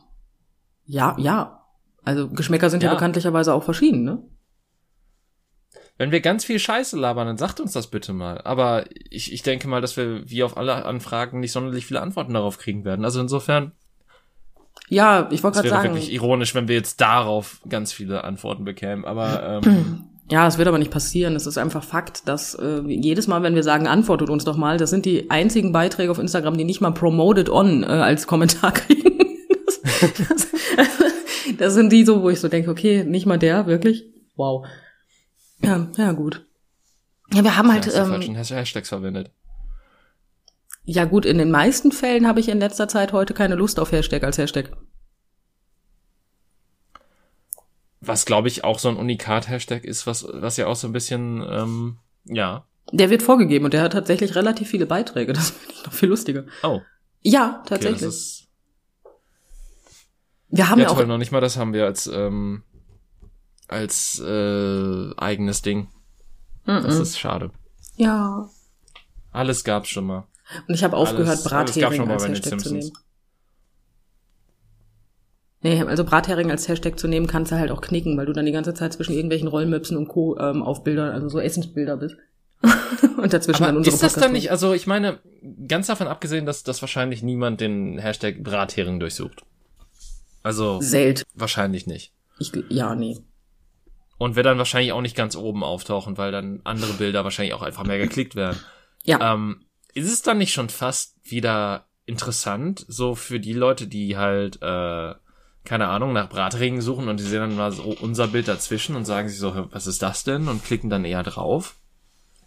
[0.84, 1.64] Ja, ja.
[2.04, 2.94] Also Geschmäcker sind ja, Ja.
[2.94, 4.22] bekanntlicherweise auch verschieden, ne?
[5.98, 8.40] Wenn wir ganz viel Scheiße labern, dann sagt uns das bitte mal.
[8.42, 12.34] Aber ich, ich denke mal, dass wir wie auf alle Anfragen nicht sonderlich viele Antworten
[12.34, 13.04] darauf kriegen werden.
[13.04, 13.72] Also insofern,
[14.88, 15.94] Ja, ich wollte es gerade wäre sagen.
[15.94, 19.04] wirklich ironisch, wenn wir jetzt darauf ganz viele Antworten bekämen.
[19.04, 21.36] Aber ähm, Ja, es wird aber nicht passieren.
[21.36, 24.78] Es ist einfach Fakt, dass äh, jedes Mal, wenn wir sagen, antwortet uns doch mal,
[24.78, 28.72] das sind die einzigen Beiträge auf Instagram, die nicht mal promoted on äh, als Kommentar
[28.72, 29.18] kriegen.
[29.66, 29.82] das,
[30.28, 30.46] das,
[31.58, 34.06] das sind die so, wo ich so denke, okay, nicht mal der, wirklich?
[34.36, 34.66] Wow.
[35.60, 36.46] Ja, ja, gut.
[37.34, 39.30] Ja, wir haben halt, hast du ähm, falschen Has- Hashtags verwendet.
[40.84, 43.92] ja gut, in den meisten Fällen habe ich in letzter Zeit heute keine Lust auf
[43.92, 44.70] Hashtag als Hashtag.
[48.04, 51.40] Was, glaube ich, auch so ein Unikat-Hashtag ist, was, was ja auch so ein bisschen,
[51.48, 52.66] ähm, ja.
[52.90, 55.32] Der wird vorgegeben und der hat tatsächlich relativ viele Beiträge.
[55.34, 56.44] Das finde ich noch viel lustiger.
[56.64, 56.80] Oh,
[57.22, 58.00] Ja, okay, tatsächlich.
[58.02, 58.48] das ist
[60.54, 62.62] wir haben ja, ja, auch toll, noch nicht mal das haben wir als, ähm,
[63.68, 65.88] als äh, eigenes Ding.
[66.66, 67.02] Das Mhm.
[67.02, 67.50] ist schade.
[67.96, 68.48] ja.
[69.34, 70.26] Alles gab's schon mal.
[70.68, 72.92] Und ich habe aufgehört, Brathering mal als Hashtag zu nehmen.
[75.62, 78.46] Nee, also Brathering als Hashtag zu nehmen, kannst du halt auch knicken, weil du dann
[78.46, 80.36] die ganze Zeit zwischen irgendwelchen Rollmöpsen und Co.
[80.38, 82.16] Ähm, auf Bildern, also so Essensbilder bist.
[83.16, 85.20] und dazwischen dann Aber unsere ist das dann nicht, also ich meine,
[85.68, 89.42] ganz davon abgesehen, dass, dass wahrscheinlich niemand den Hashtag Brathering durchsucht.
[90.42, 91.24] Also Selt.
[91.34, 92.12] wahrscheinlich nicht.
[92.38, 93.18] Ich, ja, nee.
[94.18, 97.62] Und wird dann wahrscheinlich auch nicht ganz oben auftauchen, weil dann andere Bilder wahrscheinlich auch
[97.62, 98.58] einfach mehr geklickt werden.
[99.04, 99.34] Ja.
[99.34, 104.58] Ähm, ist es dann nicht schon fast wieder interessant, so für die Leute, die halt,
[104.62, 105.14] äh,
[105.64, 109.04] keine Ahnung, nach Bratringen suchen und die sehen dann mal so unser Bild dazwischen und
[109.04, 110.48] sagen sich so, "Hä, was ist das denn?
[110.48, 111.76] Und klicken dann eher drauf.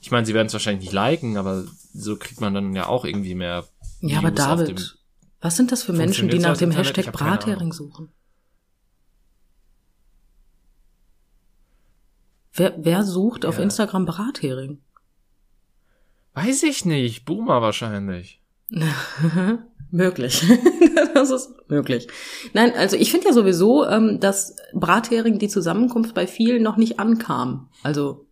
[0.02, 3.06] Ich meine, sie werden es wahrscheinlich nicht liken, aber so kriegt man dann ja auch
[3.06, 3.66] irgendwie mehr.
[4.02, 4.36] ja, aber auf dem-
[4.76, 4.98] David,
[5.42, 6.98] was sind das für Menschen, die nach dem Internet?
[6.98, 7.14] Hashtag.
[7.14, 8.10] Brathering suchen?
[12.54, 13.64] Wer, wer sucht auf Ja.
[13.64, 14.80] Instagram Brathering?
[16.34, 18.42] Weiß ich nicht, Boomer wahrscheinlich.
[19.96, 20.46] möglich.
[21.14, 22.08] das ist möglich.
[22.54, 27.00] Nein, also ich finde ja sowieso, ähm, dass Brathering die Zusammenkunft bei vielen noch nicht
[27.00, 27.70] ankam.
[27.84, 28.28] Also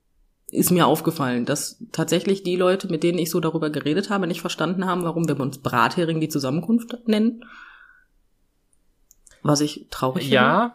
[0.48, 4.42] ist mir aufgefallen, dass tatsächlich die Leute, mit denen ich so darüber geredet habe, nicht
[4.42, 7.44] verstanden haben, warum wir uns Brathering die Zusammenkunft nennen.
[9.42, 10.36] Was ich traurig finde.
[10.36, 10.74] Ja.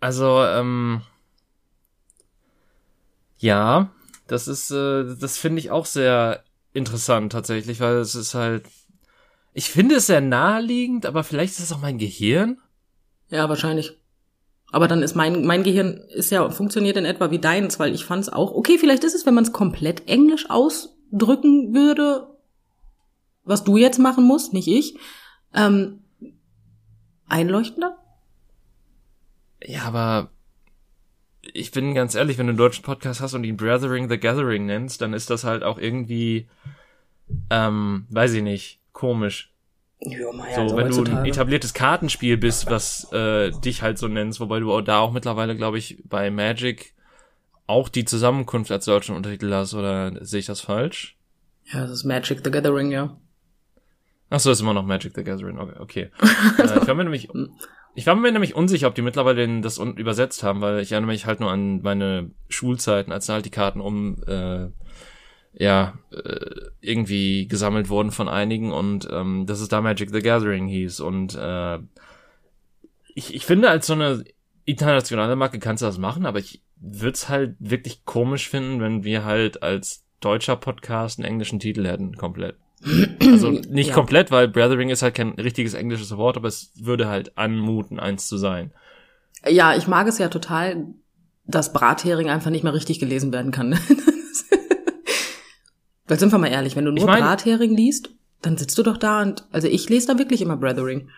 [0.00, 1.00] Also, ähm,
[3.38, 3.90] ja,
[4.26, 8.64] das ist, äh, das finde ich auch sehr interessant tatsächlich, weil es ist halt,
[9.54, 12.58] ich finde es sehr naheliegend, aber vielleicht ist es auch mein Gehirn.
[13.30, 13.96] Ja, wahrscheinlich.
[14.72, 18.04] Aber dann ist mein, mein Gehirn ist ja, funktioniert in etwa wie deins, weil ich
[18.04, 22.26] fand es auch, okay, vielleicht ist es, wenn man es komplett englisch ausdrücken würde,
[23.44, 24.98] was du jetzt machen musst, nicht ich,
[25.54, 26.00] ähm,
[27.28, 27.96] einleuchtender?
[29.62, 30.30] Ja, aber
[31.40, 34.66] ich bin ganz ehrlich, wenn du einen deutschen Podcast hast und ihn Brothering the Gathering
[34.66, 36.48] nennst, dann ist das halt auch irgendwie,
[37.50, 39.50] ähm, weiß ich nicht, komisch.
[40.00, 40.18] Ja,
[40.54, 44.60] so, also wenn du ein etabliertes Kartenspiel bist, was äh, dich halt so nennst, wobei
[44.60, 46.94] du auch da auch mittlerweile, glaube ich, bei Magic
[47.66, 51.16] auch die Zusammenkunft als deutschen Untertitel hast, oder sehe ich das falsch?
[51.72, 53.16] Ja, das ist Magic the Gathering, ja.
[54.30, 55.58] Ach so, ist immer noch Magic the Gathering.
[55.58, 55.78] Okay.
[55.80, 56.10] okay.
[56.58, 57.28] äh, ich war mir nämlich,
[57.94, 61.24] ich war mir nämlich unsicher, ob die mittlerweile das übersetzt haben, weil ich erinnere mich
[61.24, 64.66] halt nur an meine Schulzeiten, als dann halt die Karten um äh,
[65.56, 66.46] ja äh,
[66.80, 71.34] irgendwie gesammelt wurden von einigen und ähm, dass es da Magic the Gathering hieß und
[71.36, 71.78] äh,
[73.14, 74.24] ich, ich finde als so eine
[74.64, 79.04] internationale Marke kannst du das machen, aber ich würde es halt wirklich komisch finden, wenn
[79.04, 82.56] wir halt als deutscher Podcast einen englischen Titel hätten, komplett.
[83.20, 83.94] Also nicht Ja.
[83.94, 88.26] komplett, weil Brethering ist halt kein richtiges englisches Wort, aber es würde halt anmuten, eins
[88.26, 88.72] zu sein.
[89.46, 90.86] Ja, ich mag es ja total,
[91.46, 93.78] dass Brathering einfach nicht mehr richtig gelesen werden kann.
[96.06, 98.10] Weil sind wir mal ehrlich, wenn du nur Ich mein- Brathering liest,
[98.42, 101.08] dann sitzt du doch da und, also ich lese da wirklich immer Brethering.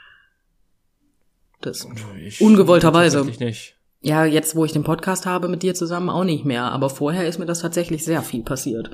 [1.61, 1.87] Das,
[2.25, 3.25] Ich Ungewollterweise.
[3.25, 3.77] Nicht.
[4.01, 6.65] ja, jetzt, wo ich den Podcast habe mit dir zusammen, auch nicht mehr.
[6.65, 8.91] Aber vorher ist mir das tatsächlich sehr viel passiert.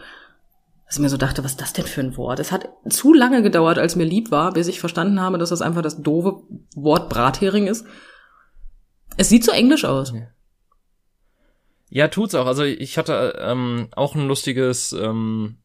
[0.86, 2.38] Dass ich mir so dachte, was ist das denn für ein Wort?
[2.38, 5.60] Es hat zu lange gedauert, als mir lieb war, bis ich verstanden habe, dass das
[5.62, 6.42] einfach das doofe
[6.76, 7.84] Wort Brathering ist.
[9.16, 10.12] Es sieht so englisch aus.
[11.90, 12.46] Ja, tut's auch.
[12.46, 15.56] Also ich hatte ähm, auch ein lustiges, ähm,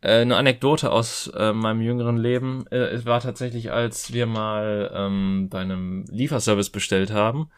[0.00, 2.66] äh, eine Anekdote aus äh, meinem jüngeren Leben.
[2.70, 7.50] Äh, es war tatsächlich, als wir mal ähm, bei einem Lieferservice bestellt haben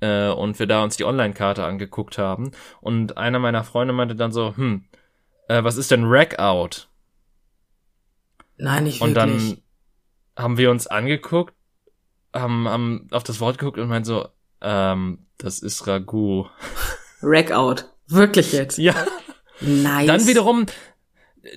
[0.00, 4.32] äh, und wir da uns die Online-Karte angeguckt haben und einer meiner Freunde meinte dann
[4.32, 4.84] so, hm,
[5.48, 6.88] äh, was ist denn Rack-Out?
[8.56, 9.50] Nein, nicht Und wirklich.
[10.36, 11.54] dann haben wir uns angeguckt,
[12.32, 14.28] haben, haben auf das Wort geguckt und meinten so,
[14.60, 16.50] ähm, das ist Ragout.
[17.22, 17.92] Rack-out.
[18.08, 18.78] Wirklich jetzt.
[18.84, 18.94] Ja.
[19.60, 20.08] Nice.
[20.08, 20.66] Dann wiederum,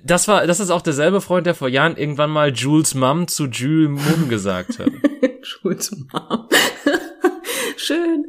[0.03, 3.45] das war, das ist auch derselbe Freund, der vor Jahren irgendwann mal Jules Mum zu
[3.45, 4.89] Jules Mum gesagt hat.
[5.41, 6.47] Schulz Mom.
[7.77, 8.25] Schön.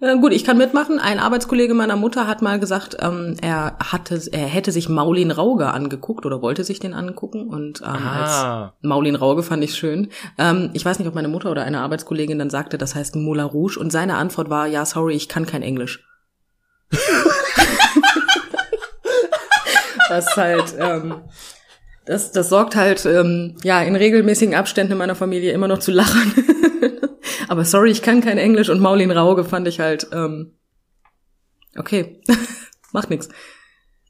[0.00, 0.98] Äh, gut, ich kann mitmachen.
[0.98, 5.68] Ein Arbeitskollege meiner Mutter hat mal gesagt, ähm, er hatte, er hätte sich Maulin Rauge
[5.68, 10.08] angeguckt oder wollte sich den angucken und ähm, als Ah, Maulin Rauge fand ich schön.
[10.38, 13.44] Ähm, ich weiß nicht, ob meine Mutter oder eine Arbeitskollegin dann sagte, das heißt Moulin
[13.44, 16.04] Rouge und seine Antwort war, ja, sorry, ich kann kein Englisch.
[20.08, 21.22] das halt, ähm,
[22.04, 25.90] das, das sorgt halt, ähm, ja, in regelmäßigen Abständen in meiner Familie immer noch zu
[25.92, 26.32] lachen.
[27.48, 30.52] Aber sorry, ich kann kein Englisch und Maulin Rauge fand ich halt, ähm,
[31.76, 32.20] okay,
[32.92, 33.28] macht nix.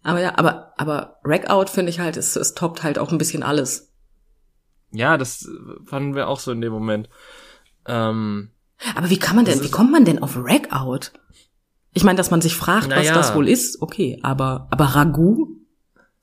[0.03, 3.43] Aber ja, aber, aber Rackout finde ich halt, es, es toppt halt auch ein bisschen
[3.43, 3.93] alles.
[4.93, 5.49] ja, das
[5.85, 7.09] fanden wir auch so in dem Moment.
[7.87, 8.51] Ähm,
[8.95, 11.13] Aber wie kann man denn, wie ist- kommt man denn auf Rackout?
[11.93, 15.49] Ich meine, dass man sich fragt, was das wohl ist, okay, aber, aber Ragout?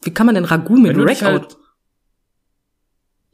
[0.04, 1.24] Wie kann man denn Ragout mit Rackout?
[1.24, 1.58] halt,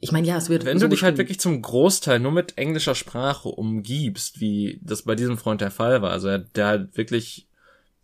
[0.00, 2.56] ich meine, ja, es wird wenn so du dich halt wirklich zum Großteil nur mit
[2.56, 6.96] englischer Sprache umgibst, wie das bei diesem Freund der Fall war, also er, der hat
[6.96, 7.48] wirklich,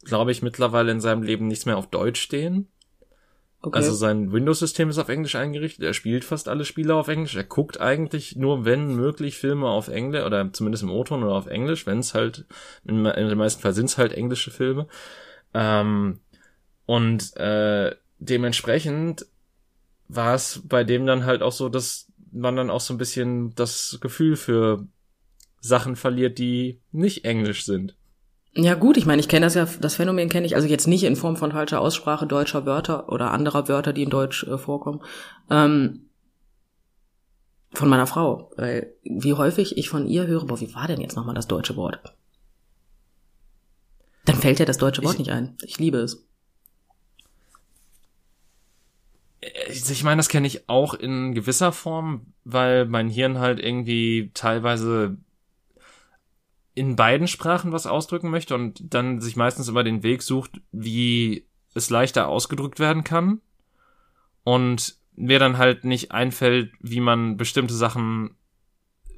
[0.05, 2.69] glaube ich, mittlerweile in seinem Leben nichts mehr auf Deutsch stehen.
[3.63, 3.79] okay.
[3.79, 5.85] Also sein Windows-System ist auf Englisch eingerichtet.
[5.85, 7.35] Er spielt fast alle Spiele auf Englisch.
[7.35, 11.47] Er guckt eigentlich nur, wenn möglich, Filme auf Englisch oder zumindest im O-Ton oder auf
[11.47, 11.87] Englisch.
[11.87, 12.45] Wenn es halt,
[12.85, 14.87] in, in den meisten Fall sind es halt englische Filme.
[15.55, 16.21] Ähm,
[16.85, 19.27] und äh, dementsprechend
[20.09, 23.55] war es bei dem dann halt auch so, dass man dann auch so ein bisschen
[23.55, 24.87] das Gefühl für
[25.61, 27.97] Sachen verliert, die nicht Englisch sind.
[28.55, 31.03] Ja gut, ich meine, ich kenne das ja, das Phänomen kenne ich, also jetzt nicht
[31.05, 35.03] in Form von falscher Aussprache deutscher Wörter oder anderer Wörter, die in Deutsch äh, vorkommen,
[35.51, 36.03] ähm,
[37.73, 38.51] von meiner Frau.
[38.57, 41.77] Weil wie häufig ich von ihr höre, boah, wie war denn jetzt nochmal das deutsche
[41.77, 42.01] Wort?
[44.25, 45.57] Dann fällt ja das deutsche Wort Ich- nicht ein.
[45.63, 46.26] Ich liebe es.
[49.41, 55.19] Ich meine, das kenne ich auch in gewisser Form, weil mein Hirn halt irgendwie teilweise
[56.75, 61.47] in beiden Sprachen was ausdrücken möchte und dann sich meistens immer den Weg sucht, wie
[61.75, 63.41] es leichter ausgedrückt werden kann.
[64.45, 68.37] Und mir dann halt nicht einfällt, wie man bestimmte Sachen,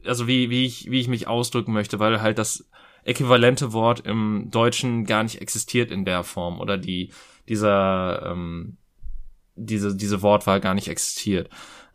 [0.05, 2.69] also wie, wie ich, wie ich mich ausdrücken möchte, weil halt das
[3.05, 7.11] äquivalente Wort im Deutschen gar nicht existiert in der Form oder die,
[7.49, 8.78] dieser, ähm,
[9.59, 11.51] diese, diese Wortwahl gar nicht existiert.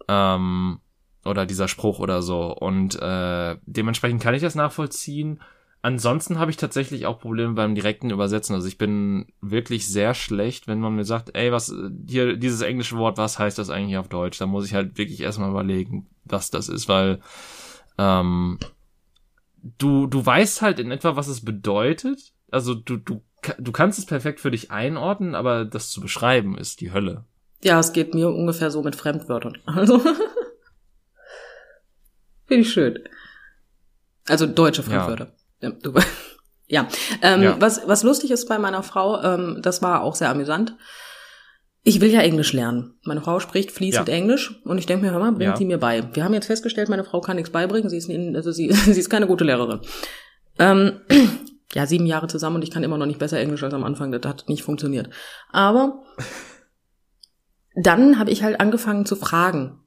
[0.08, 0.80] Ähm,
[1.26, 2.54] oder dieser Spruch oder so.
[2.54, 5.40] Und äh, dementsprechend kann ich das nachvollziehen.
[5.82, 8.56] Ansonsten habe ich tatsächlich auch Probleme beim direkten Übersetzen.
[8.56, 11.74] Also ich bin wirklich sehr schlecht, wenn man mir sagt, ey, was
[12.08, 14.40] hier dieses englische Wort, was heißt das eigentlich auf Deutsch?
[14.40, 17.20] Da muss ich halt wirklich erstmal überlegen, was das ist, weil
[17.98, 18.60] ähm,
[19.78, 22.32] du du weißt halt in etwa, was es bedeutet.
[22.50, 23.22] Also du du
[23.58, 27.26] du kannst es perfekt für dich einordnen, aber das zu beschreiben ist die Hölle.
[27.64, 29.58] Ja, es geht mir ungefähr so mit Fremdwörtern.
[29.66, 30.00] Also
[32.46, 33.00] Finde ich schön.
[34.28, 35.34] Also deutsche Fremdwörter.
[35.62, 35.72] Ja.
[35.72, 35.94] Ja,
[36.68, 36.88] ja.
[37.22, 37.56] Ähm, ja.
[37.60, 40.76] Was, was lustig ist bei meiner Frau, ähm, das war auch sehr amüsant.
[41.86, 42.98] Ich will ja Englisch lernen.
[43.04, 44.14] Meine Frau spricht fließend ja.
[44.14, 46.04] Englisch und ich denke mir, hör mal, bringt sie mir bei.
[46.14, 47.90] Wir haben jetzt festgestellt, meine Frau kann nichts beibringen.
[47.90, 49.82] Sie ist, also sie, sie ist keine gute Lehrerin.
[50.60, 51.02] Ähm,
[51.74, 54.12] ja, sieben Jahre zusammen und ich kann immer noch nicht besser Englisch als am Anfang.
[54.12, 55.10] Das hat nicht funktioniert.
[55.50, 56.04] Aber
[57.76, 59.80] dann habe ich halt angefangen zu fragen.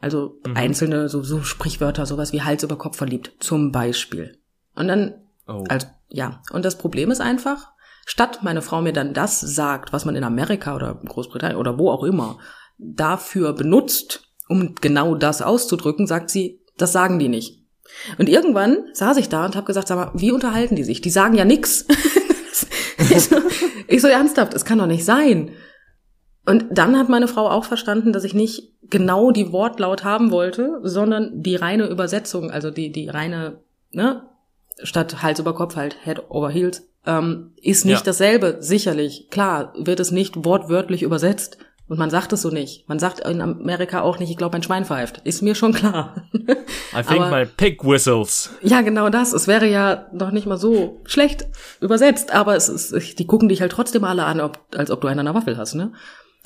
[0.00, 0.56] Also mhm.
[0.56, 4.38] einzelne so, so Sprichwörter, sowas wie Hals über Kopf verliebt, zum Beispiel.
[4.74, 5.14] Und dann,
[5.48, 5.64] oh.
[5.68, 6.40] also, ja.
[6.52, 7.72] Und das Problem ist einfach,
[8.06, 11.90] statt meine Frau mir dann das sagt, was man in Amerika oder Großbritannien oder wo
[11.90, 12.38] auch immer
[12.78, 17.64] dafür benutzt, um genau das auszudrücken, sagt sie, das sagen die nicht.
[18.18, 21.00] Und irgendwann saß ich da und habe gesagt, sag mal, wie unterhalten die sich?
[21.00, 21.86] Die sagen ja nix.
[22.98, 23.36] ich, so,
[23.86, 25.50] ich so ernsthaft, es kann doch nicht sein.
[26.48, 30.80] Und dann hat meine Frau auch verstanden, dass ich nicht genau die Wortlaut haben wollte,
[30.82, 33.58] sondern die reine Übersetzung, also die, die reine,
[33.92, 34.22] ne,
[34.82, 38.04] statt Hals über Kopf halt Head over Heels, ähm, ist nicht ja.
[38.04, 39.28] dasselbe, sicherlich.
[39.30, 41.58] Klar, wird es nicht wortwörtlich übersetzt,
[41.88, 42.86] und man sagt es so nicht.
[42.86, 45.22] Man sagt in Amerika auch nicht, ich glaube, ein Schwein pfeift.
[45.24, 46.22] Ist mir schon klar.
[46.32, 48.50] I think aber, my pig whistles.
[48.60, 49.32] Ja, genau das.
[49.32, 51.46] Es wäre ja noch nicht mal so schlecht
[51.80, 55.08] übersetzt, aber es ist, die gucken dich halt trotzdem alle an, ob, als ob du
[55.08, 55.92] einen an der Waffel hast, ne?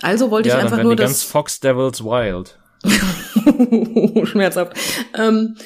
[0.02, 1.10] Also wollte ja, ich einfach dann nur die das.
[1.10, 2.58] Ganz Fox Devils Wild.
[4.26, 4.76] Schmerzhaft.
[5.16, 5.56] Ähm,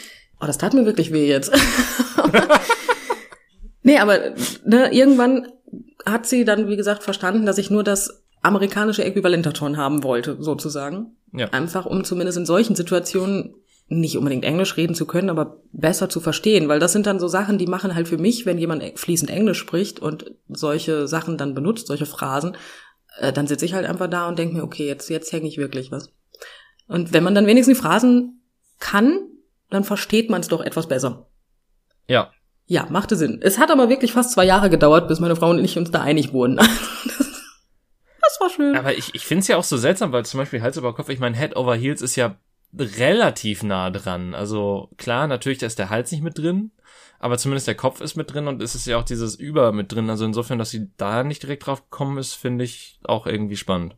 [0.41, 1.53] oh, das tat mir wirklich weh jetzt.
[3.83, 4.19] nee, aber
[4.65, 5.49] ne, irgendwann
[6.05, 10.37] hat sie dann, wie gesagt, verstanden, dass ich nur das amerikanische Äquivalent davon haben wollte,
[10.41, 11.17] sozusagen.
[11.33, 11.49] Ja.
[11.49, 13.55] Einfach um zumindest in solchen Situationen
[13.89, 17.29] nicht unbedingt Englisch reden zu können, aber besser zu verstehen, weil das sind dann so
[17.29, 21.55] Sachen, die machen halt für mich, wenn jemand fließend Englisch spricht und solche Sachen dann
[21.55, 22.57] benutzt, solche Phrasen,
[23.19, 25.59] äh, dann sitze ich halt einfach da und denke mir, okay, jetzt jetzt hänge ich
[25.59, 26.13] wirklich was.
[26.89, 28.43] Und wenn man dann wenigstens die Phrasen
[28.79, 29.21] kann,
[29.71, 31.27] dann versteht man es doch etwas besser.
[32.09, 32.31] Ja.
[32.67, 33.41] Ja, machte Sinn.
[33.43, 36.03] Es hat aber wirklich fast zwei Jahre gedauert, bis meine Frau und ich uns da
[36.03, 36.59] einig wurden.
[38.27, 38.77] Das war schön.
[38.77, 41.09] Aber ich, ich finde es ja auch so seltsam, weil zum Beispiel Hals über Kopf,
[41.09, 42.37] ich meine, Head over Heels ist ja
[42.77, 44.35] relativ nah dran.
[44.35, 46.73] Also klar, natürlich, da ist der Hals nicht mit drin,
[47.19, 49.93] aber zumindest der Kopf ist mit drin und es ist ja auch dieses Über mit
[49.93, 50.11] drin.
[50.11, 53.97] Also insofern, dass sie da nicht direkt drauf gekommen ist, finde ich auch irgendwie spannend.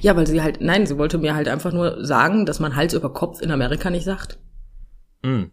[0.00, 2.94] Ja, weil sie halt, nein, sie wollte mir halt einfach nur sagen, dass man Hals
[2.94, 4.38] über Kopf in Amerika nicht sagt.
[5.22, 5.44] Mm.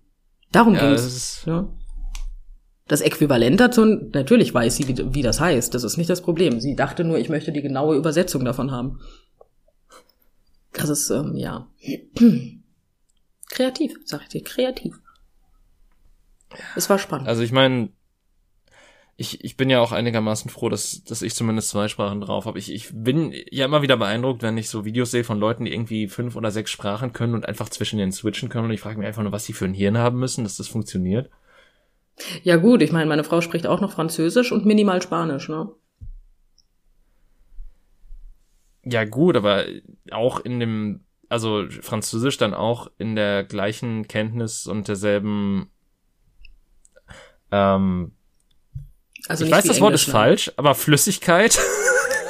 [0.52, 1.44] Darum ja, ging's.
[1.46, 1.68] Ja
[2.88, 5.74] das Äquivalent dazu, natürlich weiß sie, wie, wie das heißt.
[5.74, 6.60] Das ist nicht das Problem.
[6.60, 9.00] Sie dachte nur, ich möchte die genaue Übersetzung davon haben.
[10.74, 11.68] Das ist, ähm, ja.
[13.50, 15.00] kreativ, sag ich dir, kreativ.
[16.76, 17.28] Es war spannend.
[17.28, 17.89] Also ich meine,
[19.16, 22.58] ich, ich bin ja auch einigermaßen froh, dass, dass ich zumindest zwei Sprachen drauf habe.
[22.58, 25.74] Ich, ich bin ja immer wieder beeindruckt, wenn ich so Videos sehe von Leuten, die
[25.74, 28.66] irgendwie fünf oder sechs Sprachen können und einfach zwischen den switchen können.
[28.66, 30.68] Und ich frage mich einfach nur, was sie für ein Hirn haben müssen, dass das
[30.68, 31.30] funktioniert.
[32.44, 35.70] Ja gut, ich meine, meine Frau spricht auch noch Französisch und minimal Spanisch, ne?
[38.84, 39.66] Ja gut, aber
[40.12, 45.72] auch in dem, also Französisch dann auch in der gleichen Kenntnis und derselben,
[47.54, 48.12] ähm,
[49.28, 51.58] also ich weiß, das Englisch, Wort ist falsch, aber Flüssigkeit.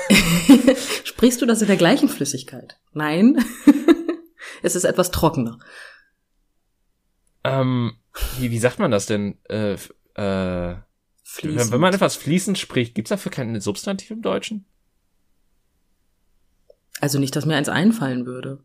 [1.05, 2.77] Sprichst du das in der gleichen Flüssigkeit?
[2.91, 3.43] Nein.
[4.63, 5.59] es ist etwas trockener.
[7.45, 7.93] Ähm,
[8.37, 9.37] wie, wie sagt man das denn?
[9.49, 9.77] Äh,
[10.15, 10.75] äh,
[11.23, 11.71] Fließend.
[11.71, 14.65] Wenn man etwas fließend spricht, gibt's dafür kein Substantiv im Deutschen?
[16.99, 18.63] Also nicht, dass mir eins einfallen würde.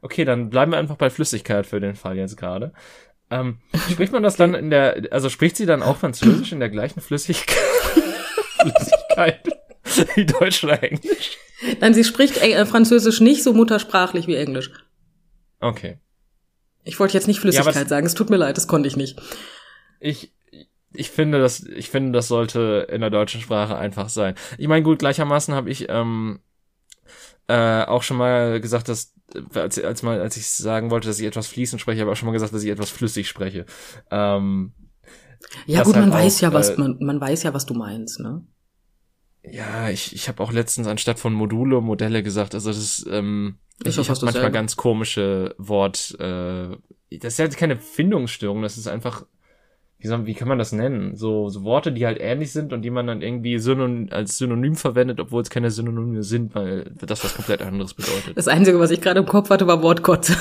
[0.00, 2.72] Okay, dann bleiben wir einfach bei Flüssigkeit für den Fall jetzt gerade.
[3.34, 3.58] Ähm,
[3.90, 7.00] spricht man das dann in der, also spricht sie dann auch Französisch in der gleichen
[7.00, 7.56] Flüssigkeit,
[8.60, 9.48] Flüssigkeit
[10.14, 11.38] wie Deutsch oder Englisch?
[11.80, 14.70] Nein, sie spricht äh, Französisch nicht so muttersprachlich wie Englisch.
[15.60, 15.98] Okay.
[16.84, 19.20] Ich wollte jetzt nicht Flüssigkeit ja, sagen, es tut mir leid, das konnte ich nicht.
[20.00, 20.32] Ich,
[20.92, 24.34] ich finde, das, ich finde, das sollte in der deutschen Sprache einfach sein.
[24.58, 26.40] Ich meine, gut, gleichermaßen habe ich ähm,
[27.48, 29.14] äh, auch schon mal gesagt, dass
[29.54, 32.18] als, als mal, als ich sagen wollte, dass ich etwas fließend spreche, habe ich auch
[32.18, 33.66] schon mal gesagt, dass ich etwas flüssig spreche.
[34.10, 34.72] Ähm,
[35.66, 38.20] ja gut, halt man weiß ja, was äh, man, man weiß ja, was du meinst,
[38.20, 38.46] ne?
[39.42, 42.54] Ja, ich, ich habe auch letztens anstatt von Module Modelle gesagt.
[42.54, 46.16] Also das ist, ähm, ich, ich habe manchmal ganz komische Wort.
[46.18, 46.76] Äh,
[47.10, 48.62] das ist ja keine Findungsstörung.
[48.62, 49.26] Das ist einfach,
[50.04, 51.16] wie, soll, wie kann man das nennen?
[51.16, 54.76] So, so Worte, die halt ähnlich sind und die man dann irgendwie synonym, als Synonym
[54.76, 58.36] verwendet, obwohl es keine Synonyme sind, weil das was komplett anderes bedeutet.
[58.36, 60.36] Das Einzige, was ich gerade im Kopf hatte, war Wortkotze.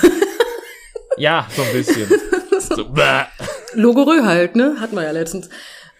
[1.17, 2.09] ja, so ein bisschen.
[2.59, 2.93] so,
[3.73, 4.75] Logorö halt, ne?
[4.81, 5.49] Hatten wir ja letztens.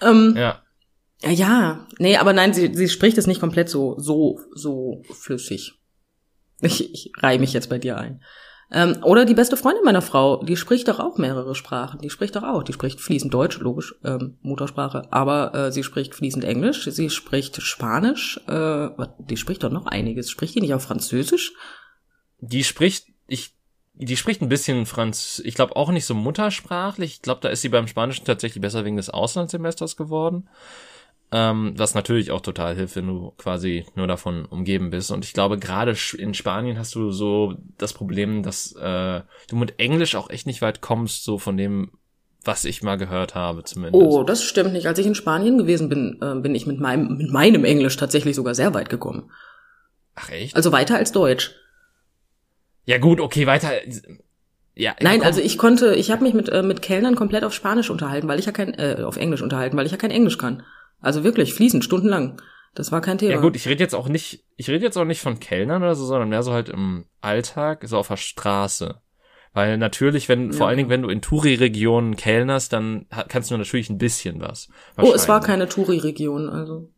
[0.01, 0.61] Ähm, ja.
[1.25, 5.79] Ja, nee, aber nein, sie, sie spricht es nicht komplett so, so, so flüssig.
[6.59, 8.21] Ich, ich reihe mich jetzt bei dir ein.
[8.73, 12.01] Ähm, oder die beste Freundin meiner Frau, die spricht doch auch mehrere Sprachen.
[12.01, 12.63] Die spricht doch auch.
[12.63, 17.61] Die spricht fließend Deutsch, logisch, ähm, Muttersprache, aber äh, sie spricht fließend Englisch, sie spricht
[17.61, 20.31] Spanisch, äh, die spricht doch noch einiges.
[20.31, 21.53] Spricht die nicht auch Französisch?
[22.39, 23.53] Die spricht, ich,
[23.93, 27.11] die spricht ein bisschen Franz, ich glaube auch nicht so muttersprachlich.
[27.13, 30.49] Ich glaube, da ist sie beim Spanischen tatsächlich besser wegen des Auslandssemesters geworden.
[31.35, 35.09] Ähm, was natürlich auch total hilft, wenn du quasi nur davon umgeben bist.
[35.09, 39.79] Und ich glaube, gerade in Spanien hast du so das Problem, dass äh, du mit
[39.79, 41.89] Englisch auch echt nicht weit kommst, so von dem,
[42.43, 43.95] was ich mal gehört habe zumindest.
[43.99, 44.85] Oh, das stimmt nicht.
[44.85, 48.35] Als ich in Spanien gewesen bin, äh, bin ich mit meinem, mit meinem Englisch tatsächlich
[48.35, 49.31] sogar sehr weit gekommen.
[50.13, 50.55] Ach echt?
[50.55, 51.55] Also weiter als Deutsch.
[52.85, 53.71] Ja gut, okay, weiter.
[54.75, 55.25] Ja, Nein, komm.
[55.25, 58.37] also ich konnte, ich habe mich mit, äh, mit Kellnern komplett auf Spanisch unterhalten, weil
[58.37, 60.61] ich ja kein, äh, auf Englisch unterhalten, weil ich ja kein Englisch kann.
[61.03, 62.41] Also wirklich, fließend, stundenlang.
[62.73, 63.33] Das war kein Thema.
[63.33, 65.93] Ja gut, ich rede jetzt auch nicht, ich rede jetzt auch nicht von Kellnern oder
[65.93, 68.99] so, sondern mehr so halt im Alltag, so auf der Straße.
[69.53, 70.57] Weil natürlich, wenn, Ja.
[70.57, 74.69] vor allen Dingen, wenn du in Touri-Regionen kellnerst, dann kannst du natürlich ein bisschen was.
[74.97, 76.89] oh, es war keine Touri-Region, also.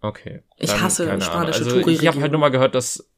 [0.00, 0.42] Okay.
[0.56, 2.22] Ich hasse spanische Also ich habe Touri-Regionen.
[2.22, 3.10] halt nur mal gehört, dass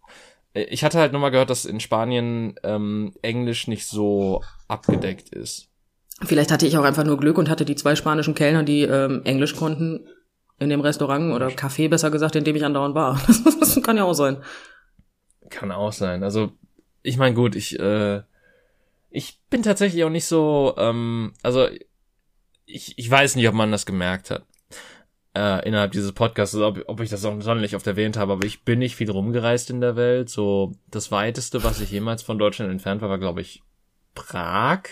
[0.54, 5.28] äh, ich hatte halt nur mal gehört, dass in Spanien ähm, Englisch nicht so abgedeckt
[5.28, 5.68] ist.
[6.22, 9.22] Vielleicht hatte ich auch einfach nur Glück und hatte die zwei spanischen Kellner, die ähm,
[9.24, 10.08] Englisch konnten,
[10.58, 13.20] in dem Restaurant oder Café besser gesagt, in dem ich andauernd war.
[13.60, 14.38] Das kann ja auch sein.
[15.50, 16.22] Kann auch sein.
[16.22, 16.52] Also
[17.02, 18.22] ich meine gut, ich äh,
[19.10, 21.66] ich bin tatsächlich auch nicht so, ähm, also
[22.66, 24.44] ich, ich weiß nicht, ob man das gemerkt hat
[25.34, 28.64] äh, innerhalb dieses Podcasts, ob, ob ich das auch sonderlich oft erwähnt habe, aber ich
[28.64, 30.28] bin nicht viel rumgereist in der Welt.
[30.28, 33.62] So das weiteste, was ich jemals von Deutschland entfernt war, war glaube ich
[34.14, 34.82] Prag.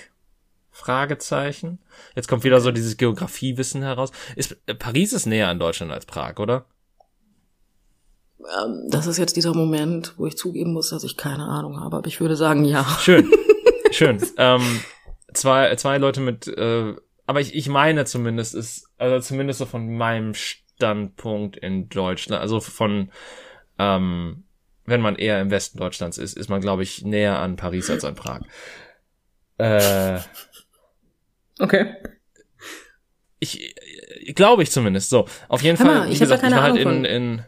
[0.76, 1.78] Fragezeichen.
[2.14, 4.12] Jetzt kommt wieder so dieses Geografiewissen heraus.
[4.36, 6.66] Ist, äh, Paris ist näher an Deutschland als Prag, oder?
[8.40, 11.96] Ähm, das ist jetzt dieser Moment, wo ich zugeben muss, dass ich keine Ahnung habe,
[11.96, 12.84] aber ich würde sagen, ja.
[13.00, 13.30] Schön.
[13.90, 14.22] Schön.
[14.36, 14.80] ähm,
[15.32, 16.94] zwei, zwei Leute mit, äh,
[17.26, 22.60] aber ich, ich meine zumindest ist, also zumindest so von meinem Standpunkt in Deutschland, also
[22.60, 23.10] von,
[23.78, 24.44] ähm,
[24.84, 28.04] wenn man eher im Westen Deutschlands ist, ist man, glaube ich, näher an Paris als
[28.04, 28.42] an Prag.
[29.58, 30.20] Äh,
[31.58, 31.96] Okay.
[33.38, 33.76] ich,
[34.26, 35.10] äh, glaube ich zumindest.
[35.10, 37.42] So, auf jeden Fall, wie ich gesagt, ich war halt Ahnung in, in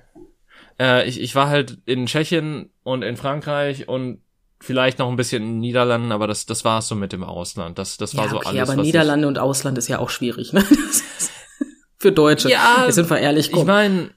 [0.78, 4.22] äh, ich, ich war halt in Tschechien und in Frankreich und
[4.61, 7.24] vielleicht noch ein bisschen in den Niederlanden, aber das, das war es so mit dem
[7.24, 7.78] Ausland.
[7.78, 8.68] Das, das war ja, so okay, alles.
[8.68, 10.64] aber was Niederlande und Ausland ist ja auch schwierig, ne?
[11.98, 12.48] Für Deutsche.
[12.48, 13.62] Ja, Jetzt sind wir ehrlich, Ich, komm.
[13.62, 14.11] ich meine,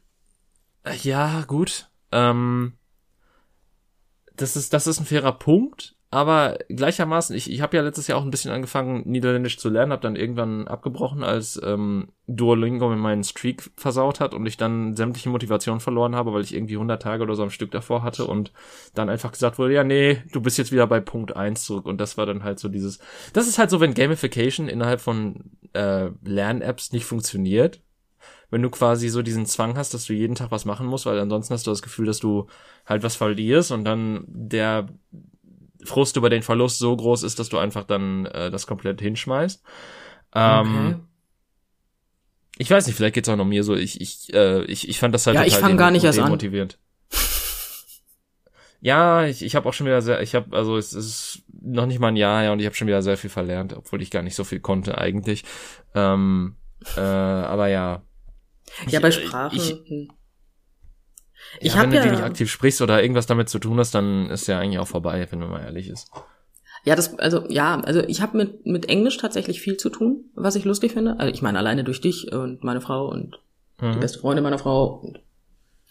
[1.02, 1.90] ja, gut.
[2.12, 2.74] Ähm,
[4.36, 8.20] das ist, das ist ein fairer Punkt, aber gleichermaßen, ich, ich habe ja letztes Jahr
[8.20, 12.98] auch ein bisschen angefangen, Niederländisch zu lernen, habe dann irgendwann abgebrochen, als ähm, Duolingo mir
[12.98, 17.02] meinen Streak versaut hat und ich dann sämtliche Motivation verloren habe, weil ich irgendwie 100
[17.02, 18.52] Tage oder so am Stück davor hatte und
[18.94, 21.86] dann einfach gesagt wurde, ja, nee, du bist jetzt wieder bei Punkt 1 zurück.
[21.86, 23.00] Und das war dann halt so dieses,
[23.32, 27.80] das ist halt so, wenn Gamification innerhalb von äh, Lern-Apps nicht funktioniert,
[28.50, 31.18] wenn du quasi so diesen Zwang hast, dass du jeden Tag was machen musst, weil
[31.20, 32.48] ansonsten hast du das Gefühl, dass du
[32.86, 34.90] halt was verlierst und dann der
[35.86, 39.64] Frust über den Verlust so groß ist, dass du einfach dann äh, das komplett hinschmeißt.
[40.36, 40.96] Ähm, Okay.
[42.58, 43.76] Ich weiß nicht, vielleicht geht's auch noch mir so.
[43.76, 46.20] Ich, ich, äh, ich, ich fand das halt Ja, ich total fang gar nicht erst
[46.20, 46.32] an.
[48.84, 52.00] Ja, ich, ich habe auch schon wieder sehr, ich habe, also es ist noch nicht
[52.00, 54.24] mal ein Jahr her und ich habe schon wieder sehr viel verlernt, obwohl ich gar
[54.24, 55.44] nicht so viel konnte eigentlich.
[55.94, 56.56] Ähm,
[56.98, 58.02] äh, aber ja.
[58.88, 59.58] Ja, Ich- bei äh, Sprachen.
[59.58, 60.10] Ich.
[61.60, 63.94] Ich ja, wenn du die ja- nicht aktiv sprichst oder irgendwas damit zu tun hast,
[63.94, 66.10] dann ist ja eigentlich auch vorbei, wenn man mal ehrlich ist.
[66.84, 70.56] Ja, das, also ja, also ich habe mit, mit Englisch tatsächlich viel zu tun, was
[70.56, 71.20] ich lustig finde.
[71.20, 73.40] Also ich meine, alleine durch dich und meine Frau und
[73.80, 74.00] die Mhm.
[74.00, 74.86] beste Freundin meiner Frau.
[75.04, 75.20] Und,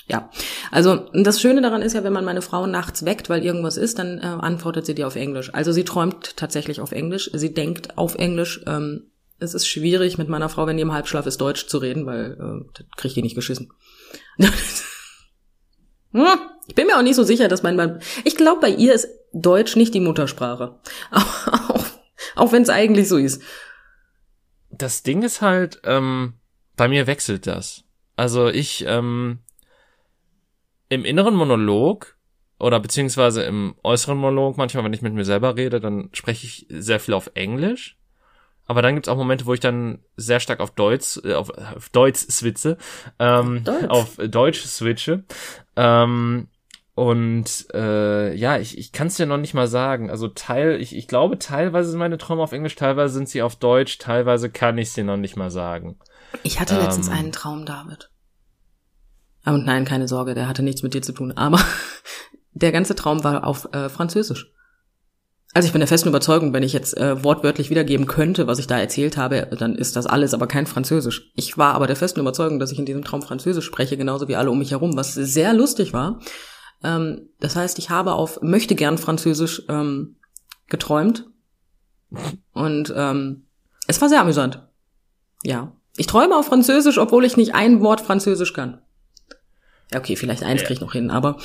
[0.07, 0.31] ja,
[0.73, 3.99] also das Schöne daran ist ja, wenn man meine Frau nachts weckt, weil irgendwas ist,
[4.01, 5.55] dann äh, antwortet sie dir auf Englisch.
[5.55, 8.61] Also sie träumt tatsächlich auf Englisch, sie denkt auf Englisch.
[8.67, 12.05] Ähm, es ist schwierig mit meiner Frau, wenn die im Halbschlaf ist, Deutsch zu reden,
[12.07, 13.73] weil äh, das kriegt die nicht geschissen.
[16.13, 16.27] Hm,
[16.67, 18.01] Ich bin mir auch nicht so sicher, dass mein Mann.
[18.25, 20.79] Ich glaube, bei ihr ist Deutsch nicht die Muttersprache.
[21.13, 21.85] Auch, auch,
[22.37, 23.43] auch wenn es eigentlich so ist.
[24.71, 26.35] Das Ding ist halt, ähm,
[26.77, 27.85] bei mir wechselt das.
[28.17, 29.41] Also ich, ähm,
[30.89, 32.17] im inneren Monolog
[32.59, 36.67] oder beziehungsweise im äußeren Monolog, manchmal, wenn ich mit mir selber rede, dann spreche ich
[36.69, 38.00] sehr viel auf Englisch.
[38.71, 41.89] Aber dann gibt's auch Momente, wo ich dann sehr stark auf Deutsch, äh, auf, auf
[41.89, 42.77] Deutsch switche,
[43.19, 43.89] ähm, Deutsch.
[43.89, 45.25] auf Deutsch switche.
[45.75, 46.47] Ähm,
[46.95, 50.09] und äh, ja, ich, ich kann es dir noch nicht mal sagen.
[50.09, 53.57] Also Teil, ich, ich glaube, teilweise sind meine Träume auf Englisch, teilweise sind sie auf
[53.57, 55.99] Deutsch, teilweise kann ich dir noch nicht mal sagen.
[56.45, 57.15] Ich hatte letztens Ähm.
[57.15, 58.09] einen Traum, David.
[59.47, 61.33] Und nein, keine Sorge, der hatte nichts mit dir zu tun.
[61.33, 61.59] Aber
[62.53, 64.53] der ganze Traum war auf äh, Französisch.
[65.53, 68.69] Also ich bin der festen Überzeugung, wenn ich jetzt äh, wortwörtlich wiedergeben könnte, was ich
[68.69, 71.33] da erzählt habe, dann ist das alles aber kein Französisch.
[71.35, 74.37] Ich war aber der festen Überzeugung, dass ich in diesem Traum Französisch spreche, genauso wie
[74.37, 76.21] alle um mich herum, was sehr lustig war.
[76.85, 80.17] Ähm, das heißt, ich habe auf möchte gern Französisch ähm,
[80.69, 81.27] geträumt
[82.53, 83.47] und ähm,
[83.89, 84.63] es war sehr amüsant.
[85.43, 88.81] Ja, ich träume auf Französisch, obwohl ich nicht ein Wort Französisch kann.
[89.93, 91.39] Ja, okay, vielleicht eins krieg ich noch hin, aber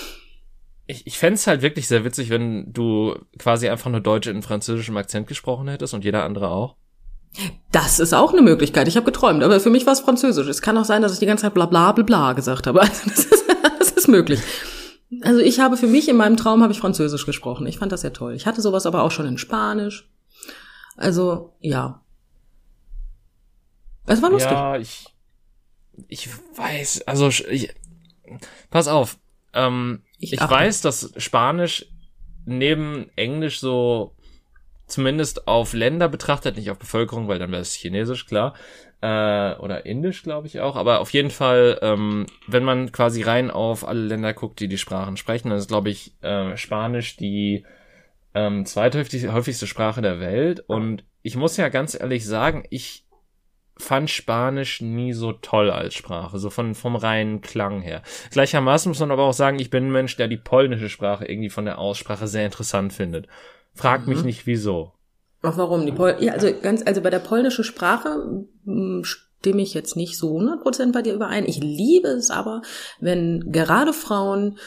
[0.88, 4.98] ich, ich fände halt wirklich sehr witzig, wenn du quasi einfach nur Deutsch in französischem
[4.98, 6.76] Akzent gesprochen hättest und jeder andere auch.
[7.72, 8.88] Das ist auch eine Möglichkeit.
[8.88, 10.48] Ich habe geträumt, aber für mich war es Französisch.
[10.48, 12.80] Es kann auch sein, dass ich die ganze Zeit bla bla bla bla gesagt habe.
[12.86, 13.46] Also das ist,
[13.80, 14.40] das ist möglich.
[15.22, 17.68] Also ich habe für mich in meinem Traum habe ich Französisch gesprochen.
[17.68, 18.34] Ich fand das sehr toll.
[18.36, 20.10] Ich hatte sowas aber auch schon in Spanisch.
[20.96, 22.02] Also ja.
[24.06, 24.52] Es war lustig.
[24.52, 25.16] Ja, ich
[26.08, 27.74] ich weiß, also ich,
[28.70, 29.18] pass auf.
[29.54, 30.02] Ähm,
[30.34, 31.86] ich, ich weiß, dass Spanisch
[32.46, 34.16] neben Englisch so
[34.88, 38.54] zumindest auf Länder betrachtet, nicht auf Bevölkerung, weil dann wäre es Chinesisch, klar.
[39.02, 40.76] Äh, oder Indisch, glaube ich auch.
[40.76, 44.78] Aber auf jeden Fall, ähm, wenn man quasi rein auf alle Länder guckt, die die
[44.78, 47.66] Sprachen sprechen, dann ist, glaube ich, äh, Spanisch die
[48.34, 50.64] ähm, zweithäufigste Sprache der Welt.
[50.68, 53.05] Und ich muss ja ganz ehrlich sagen, ich
[53.78, 58.02] fand Spanisch nie so toll als Sprache, so von, vom reinen Klang her.
[58.32, 61.50] Gleichermaßen muss man aber auch sagen, ich bin ein Mensch, der die polnische Sprache irgendwie
[61.50, 63.28] von der Aussprache sehr interessant findet.
[63.74, 64.14] Frag mhm.
[64.14, 64.94] mich nicht wieso.
[65.42, 65.86] Ach, warum?
[65.86, 70.18] Die Pol ja, also ganz, also bei der polnischen Sprache hm, stimme ich jetzt nicht
[70.18, 71.46] so 100% bei dir überein.
[71.46, 72.62] Ich liebe es aber,
[73.00, 74.58] wenn gerade Frauen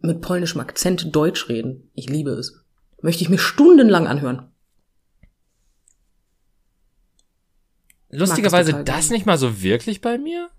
[0.00, 1.90] mit polnischem Akzent Deutsch reden.
[1.94, 2.64] Ich liebe es.
[3.02, 4.49] Möchte ich mir stundenlang anhören.
[8.10, 10.50] Lustigerweise das, das nicht mal so wirklich bei mir.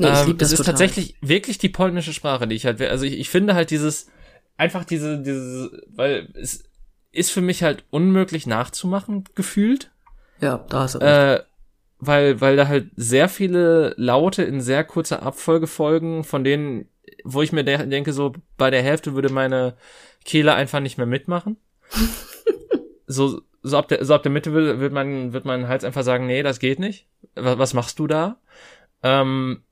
[0.00, 2.80] Nee, ich ähm, lieb das es ist tatsächlich wirklich die polnische Sprache, die ich halt,
[2.80, 4.08] also ich, ich finde halt dieses,
[4.56, 6.64] einfach diese, diese, weil es
[7.10, 9.90] ist für mich halt unmöglich nachzumachen, gefühlt.
[10.40, 11.40] Ja, da hast du recht.
[11.40, 11.44] Äh,
[12.00, 16.88] weil, weil da halt sehr viele Laute in sehr kurzer Abfolge folgen, von denen,
[17.24, 19.76] wo ich mir de denke, so bei der Hälfte würde meine
[20.24, 21.56] Kehle einfach nicht mehr mitmachen.
[23.06, 26.02] so, so ab der, so ab der Mitte will, wird man, wird mein Hals einfach
[26.02, 27.06] sagen, nee, das geht nicht.
[27.34, 28.38] Was, was machst du da?
[29.02, 29.62] Ähm,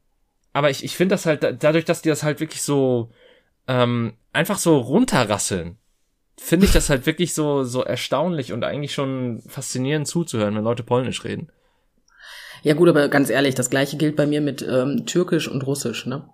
[0.53, 3.11] aber ich, ich finde das halt, dadurch, dass die das halt wirklich so,
[3.69, 5.79] ähm, einfach so runterrasseln,
[6.39, 10.83] finde ich das halt wirklich so, so erstaunlich und eigentlich schon faszinierend zuzuhören, wenn Leute
[10.83, 11.51] Polnisch reden.
[12.63, 16.07] Ja gut, aber ganz ehrlich, das gleiche gilt bei mir mit ähm, Türkisch und Russisch,
[16.07, 16.29] ne?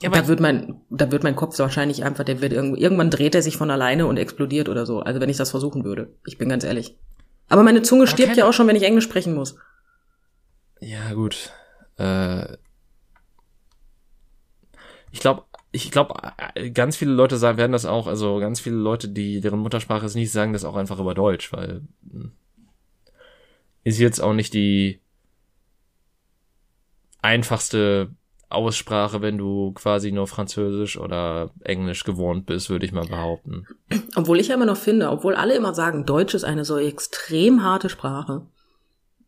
[0.00, 3.34] Ja, da wird mein, da wird mein Kopf wahrscheinlich einfach, der wird irgend, irgendwann dreht
[3.34, 5.00] er sich von alleine und explodiert oder so.
[5.00, 6.14] Also wenn ich das versuchen würde.
[6.24, 6.96] Ich bin ganz ehrlich.
[7.48, 9.56] Aber meine Zunge aber stirbt ja auch schon, wenn ich Englisch sprechen muss.
[10.80, 11.52] Ja, gut.
[11.96, 12.58] Äh,
[15.10, 16.14] ich glaube, ich glaube,
[16.72, 20.14] ganz viele Leute sagen, werden das auch, also ganz viele Leute, die deren Muttersprache ist
[20.14, 22.32] nicht, sagen das auch einfach über Deutsch, weil hm,
[23.84, 25.00] ist jetzt auch nicht die
[27.20, 28.10] einfachste
[28.50, 33.66] Aussprache, wenn du quasi nur Französisch oder Englisch gewohnt bist, würde ich mal behaupten.
[34.16, 37.62] Obwohl ich ja immer noch finde, obwohl alle immer sagen, Deutsch ist eine so extrem
[37.62, 38.46] harte Sprache.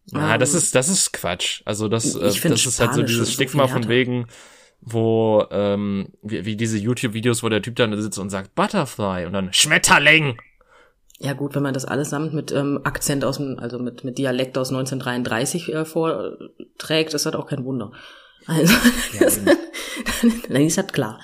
[0.06, 1.62] Ja, ähm, das ist das ist Quatsch.
[1.66, 4.26] Also das, äh, das ist halt so dieses Stigma so von wegen,
[4.80, 9.34] wo ähm, wie, wie diese YouTube-Videos, wo der Typ dann sitzt und sagt Butterfly und
[9.34, 10.38] dann Schmetterling.
[11.18, 14.56] Ja gut, wenn man das allesamt mit ähm, Akzent aus dem, also mit, mit Dialekt
[14.56, 17.92] aus 1933 äh, vorträgt, ist das auch kein Wunder.
[18.46, 18.74] Also,
[19.18, 19.54] ja,
[20.48, 21.20] dann ist das klar.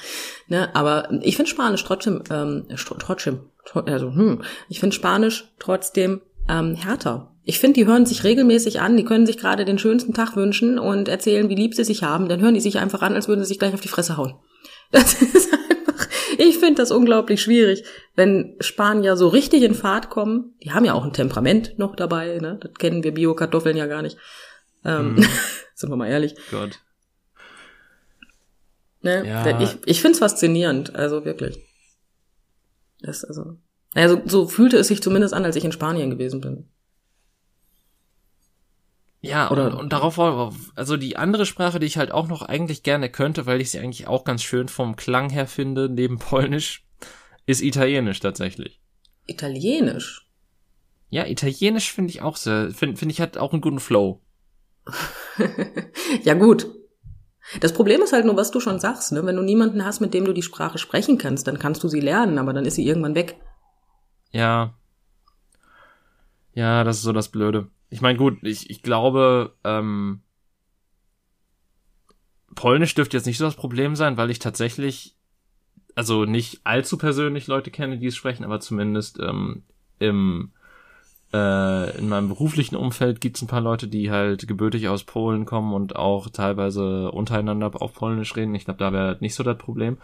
[0.48, 2.66] Ne, aber ich finde Spanisch trotzdem, ähm,
[3.00, 7.32] trotzdem, also, hm, ich finde Spanisch trotzdem ähm, härter.
[7.44, 10.78] Ich finde, die hören sich regelmäßig an, die können sich gerade den schönsten Tag wünschen
[10.78, 12.28] und erzählen, wie lieb sie sich haben.
[12.28, 14.34] Dann hören die sich einfach an, als würden sie sich gleich auf die Fresse hauen.
[14.92, 16.06] Das ist einfach,
[16.38, 17.82] ich finde das unglaublich schwierig,
[18.14, 20.54] wenn Spanier so richtig in Fahrt kommen.
[20.62, 22.60] Die haben ja auch ein Temperament noch dabei, ne?
[22.62, 24.16] Das kennen wir Bio-Kartoffeln ja gar nicht.
[24.84, 25.26] Ähm, hm.
[25.74, 26.36] sind wir mal ehrlich.
[26.52, 26.78] Gott.
[29.06, 29.24] Ne?
[29.24, 29.60] Ja.
[29.60, 31.64] Ich, ich finde es faszinierend, also wirklich.
[33.00, 33.56] Das, also,
[33.94, 36.68] also so fühlte es sich zumindest an, als ich in Spanien gewesen bin.
[39.20, 40.18] Ja, Oder, und, und darauf,
[40.74, 43.78] also die andere Sprache, die ich halt auch noch eigentlich gerne könnte, weil ich sie
[43.78, 46.84] eigentlich auch ganz schön vom Klang her finde, neben Polnisch,
[47.46, 48.80] ist Italienisch tatsächlich.
[49.28, 50.28] Italienisch?
[51.10, 54.20] Ja, Italienisch finde ich auch sehr, finde find ich hat auch einen guten Flow.
[56.24, 56.66] ja gut,
[57.60, 59.24] das Problem ist halt nur, was du schon sagst, ne?
[59.24, 62.00] Wenn du niemanden hast, mit dem du die Sprache sprechen kannst, dann kannst du sie
[62.00, 63.36] lernen, aber dann ist sie irgendwann weg.
[64.32, 64.74] Ja.
[66.54, 67.68] Ja, das ist so das Blöde.
[67.88, 70.22] Ich meine, gut, ich, ich glaube, ähm,
[72.54, 75.16] Polnisch dürfte jetzt nicht so das Problem sein, weil ich tatsächlich
[75.96, 79.64] also nicht allzu persönlich Leute kenne, die es sprechen, aber zumindest ähm,
[79.98, 80.52] im
[81.32, 85.44] äh, in meinem beruflichen Umfeld gibt es ein paar Leute, die halt gebürtig aus Polen
[85.44, 88.54] kommen und auch teilweise untereinander auf Polnisch reden.
[88.54, 89.98] Ich glaube, da wäre nicht so das Problem.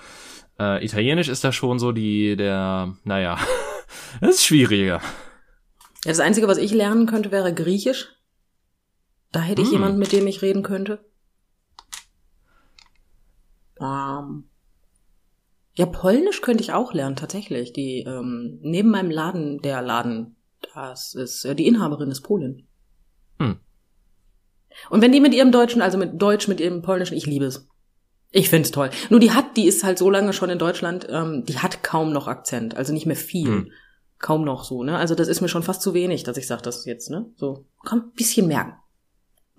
[0.59, 3.39] Äh, Italienisch ist da schon so die, der, naja,
[4.21, 5.01] das ist schwieriger.
[6.05, 8.09] Ja, das Einzige, was ich lernen könnte, wäre Griechisch.
[9.31, 9.75] Da hätte ich Hm.
[9.75, 11.05] jemanden, mit dem ich reden könnte.
[13.81, 14.45] Ähm,
[15.75, 17.73] ja, Polnisch könnte ich auch lernen, tatsächlich.
[17.73, 20.37] Die, ähm, neben meinem Laden, der Laden,
[20.75, 22.67] das ist, äh, die Inhaberin ist Polin.
[23.39, 23.59] Hm.
[24.91, 27.69] Und wenn die mit ihrem Deutschen, also mit Deutsch, mit ihrem Polnischen, ich liebe es.
[28.31, 28.89] Ich find's toll.
[29.11, 32.13] Nur die hat, die ist halt so lange schon in Deutschland, ähm, die hat kaum
[32.13, 33.47] noch Akzent, also nicht mehr viel.
[33.49, 33.73] Hm.
[34.19, 34.97] Kaum noch so, ne?
[34.97, 37.27] Also das ist mir schon fast zu wenig, dass ich sage das jetzt, ne?
[37.37, 38.75] So, komm, ein bisschen merken.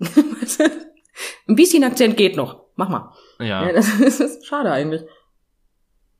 [1.46, 2.64] ein bisschen Akzent geht noch.
[2.74, 3.12] Mach mal.
[3.38, 3.72] Ja, Ja.
[3.72, 5.02] das ist schade eigentlich.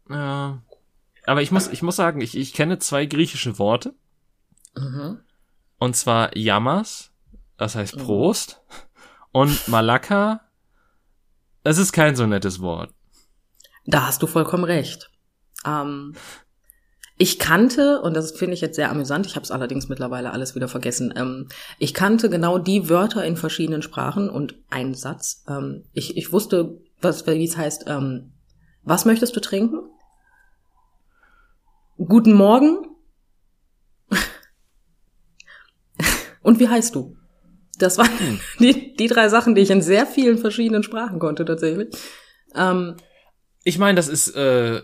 [0.09, 0.63] ja.
[1.27, 3.95] Aber ich muss, ich muss sagen, ich, ich kenne zwei griechische Worte.
[4.77, 5.21] Mhm.
[5.79, 7.13] Und zwar Yamas,
[7.57, 8.01] das heißt Mhm.
[8.03, 8.61] Prost.
[9.33, 10.41] Und Malaka,
[11.63, 12.93] das ist kein so nettes Wort.
[13.87, 15.11] Da hast du vollkommen recht.
[15.67, 16.15] Ähm,
[17.17, 20.55] ich kannte, und das finde ich jetzt sehr amüsant, ich habe es allerdings mittlerweile alles
[20.55, 21.49] wieder vergessen, ähm,
[21.79, 25.45] ich kannte genau die Wörter in verschiedenen Sprachen und einen Satz.
[25.49, 28.33] Ähm, ich, ich wusste, was, wie es heißt, ähm,
[28.83, 29.79] was möchtest du trinken?
[31.97, 32.94] Guten Morgen.
[36.45, 37.17] Und wie heißt du?
[37.79, 38.41] Das waren Hm.
[38.61, 41.89] die, die drei Sachen, die ich in sehr vielen verschiedenen Sprachen konnte tatsächlich.
[42.55, 42.95] Ähm,
[43.65, 44.83] Ich meine, das ist, äh,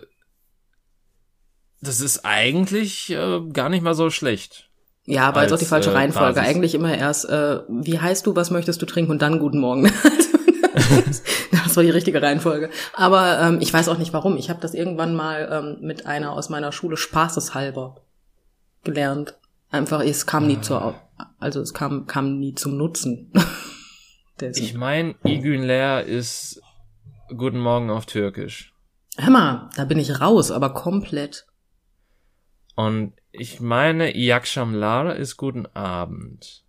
[1.81, 4.67] das ist eigentlich äh, gar nicht mal so schlecht.
[5.05, 6.35] Ja, aber jetzt auch die als, falsche äh, Reihenfolge.
[6.35, 6.49] Basis.
[6.49, 9.91] Eigentlich immer erst, äh, wie heißt du, was möchtest du trinken und dann guten Morgen.
[11.63, 12.69] Das war die richtige Reihenfolge.
[12.93, 14.35] Aber ähm, ich weiß auch nicht warum.
[14.35, 15.47] Ich habe das irgendwann mal
[15.79, 17.95] ähm, mit einer aus meiner Schule spaßeshalber
[18.83, 19.35] gelernt.
[19.71, 20.95] Einfach, es kam nie zur, Au-
[21.39, 23.31] also es kam, kam nie zum Nutzen.
[24.55, 26.59] Ich meine, Igünler ist
[27.37, 28.73] Guten Morgen auf Türkisch.
[29.15, 31.45] Hör mal, da bin ich raus, aber komplett.
[32.75, 36.63] Und ich meine, Iakşamlar ist Guten Abend.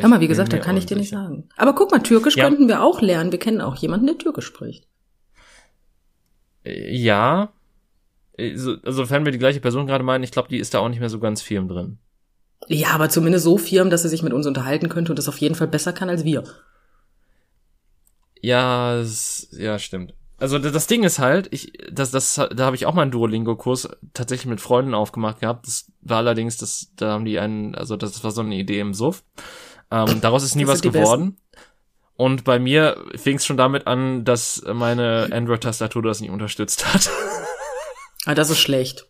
[0.00, 1.28] Hör mal, wie gesagt, da kann ich dir nicht unsicher.
[1.28, 1.48] sagen.
[1.56, 2.48] Aber guck mal, Türkisch Ja.
[2.48, 3.30] könnten wir auch lernen.
[3.30, 4.88] Wir kennen auch jemanden, der Türkisch spricht.
[6.64, 7.52] Äh, Ja.
[8.36, 10.80] Äh, so- Also, wenn wir die gleiche Person gerade meinen, ich glaube, die ist da
[10.80, 11.98] auch nicht mehr so ganz firm drin.
[12.68, 15.38] Ja, aber zumindest so firm, dass er sich mit uns unterhalten könnte und das auf
[15.38, 16.44] jeden Fall besser kann als wir.
[18.40, 20.14] Ja, es, ja, stimmt.
[20.38, 23.88] Also das Ding ist halt, ich, das, das, da habe ich auch mal einen Duolingo-Kurs
[24.12, 25.68] tatsächlich mit Freunden aufgemacht gehabt.
[25.68, 28.92] Das war allerdings, das, da haben die einen, also das war so eine Idee im
[28.92, 29.22] Suff.
[29.92, 31.36] Ähm, daraus ist nie Das was geworden.
[32.16, 37.08] Und bei mir fing es schon damit an, dass meine Android-Tastatur das nicht unterstützt hat.
[38.24, 39.08] Ah, das ist schlecht.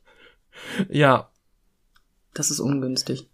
[0.91, 1.31] ja,
[2.35, 3.29] Das ist ungünstig.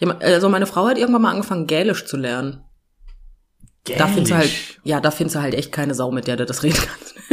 [0.00, 2.62] Ja, also meine Frau hat irgendwann mal angefangen, Gälisch zu lernen.
[3.84, 4.80] Da findest du halt, Gälisch.
[4.84, 7.14] ja, da findest du halt echt keine Sau, mit der du das reden kannst.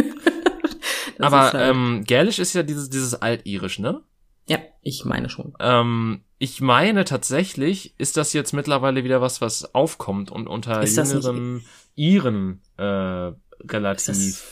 [1.17, 4.01] Das Aber halt, ähm, Gälisch ist ja dieses, dieses Altirisch, ne?
[4.47, 5.53] ja, ich meine schon.
[5.61, 10.97] Ähm, ich meine tatsächlich, ist das jetzt mittlerweile wieder was, was aufkommt und unter Ist
[10.97, 13.31] das jüngeren Iren äh,
[13.71, 14.43] relativ Ist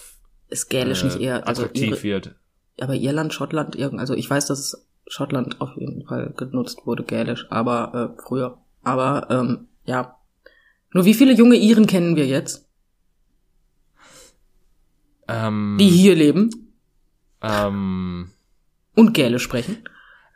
[0.47, 2.35] Ist Gälisch äh, nicht eher, also attraktiv ihre, wird.
[2.79, 7.47] aber Irland, Schottland, also ich weiß, dass es Schottland auf jeden Fall genutzt wurde, Gälisch,
[7.49, 8.57] aber äh, früher.
[8.83, 10.17] Aber ähm, ja.
[10.93, 12.69] Nur wie viele junge Iren kennen wir jetzt,
[15.27, 16.49] Ähm, die hier leben
[17.41, 18.31] ähm,
[18.95, 19.83] und Gälisch sprechen?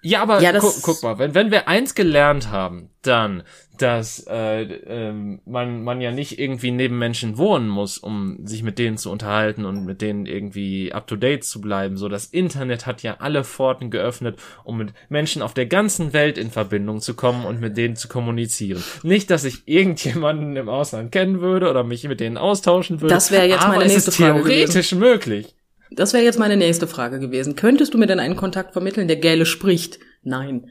[0.01, 3.43] Ja, aber Ja, gu guck mal, wenn, wenn wir eins gelernt haben, dann,
[3.77, 8.79] dass äh, ähm, man, man ja nicht irgendwie neben Menschen wohnen muss, um sich mit
[8.79, 11.97] denen zu unterhalten und mit denen irgendwie up-to-date zu bleiben.
[11.97, 16.37] So, das Internet hat ja alle Pforten geöffnet, um mit Menschen auf der ganzen Welt
[16.37, 18.83] in Verbindung zu kommen und mit denen zu kommunizieren.
[19.03, 23.13] Nicht, dass ich irgendjemanden im Ausland kennen würde oder mich mit denen austauschen würde.
[23.13, 25.56] Das wäre jetzt meine nächste ist Frage theoretisch möglich.
[25.91, 27.55] Das wäre jetzt meine nächste Frage gewesen.
[27.55, 29.99] Könntest du mir denn einen Kontakt vermitteln, der Gälisch spricht?
[30.23, 30.69] Nein.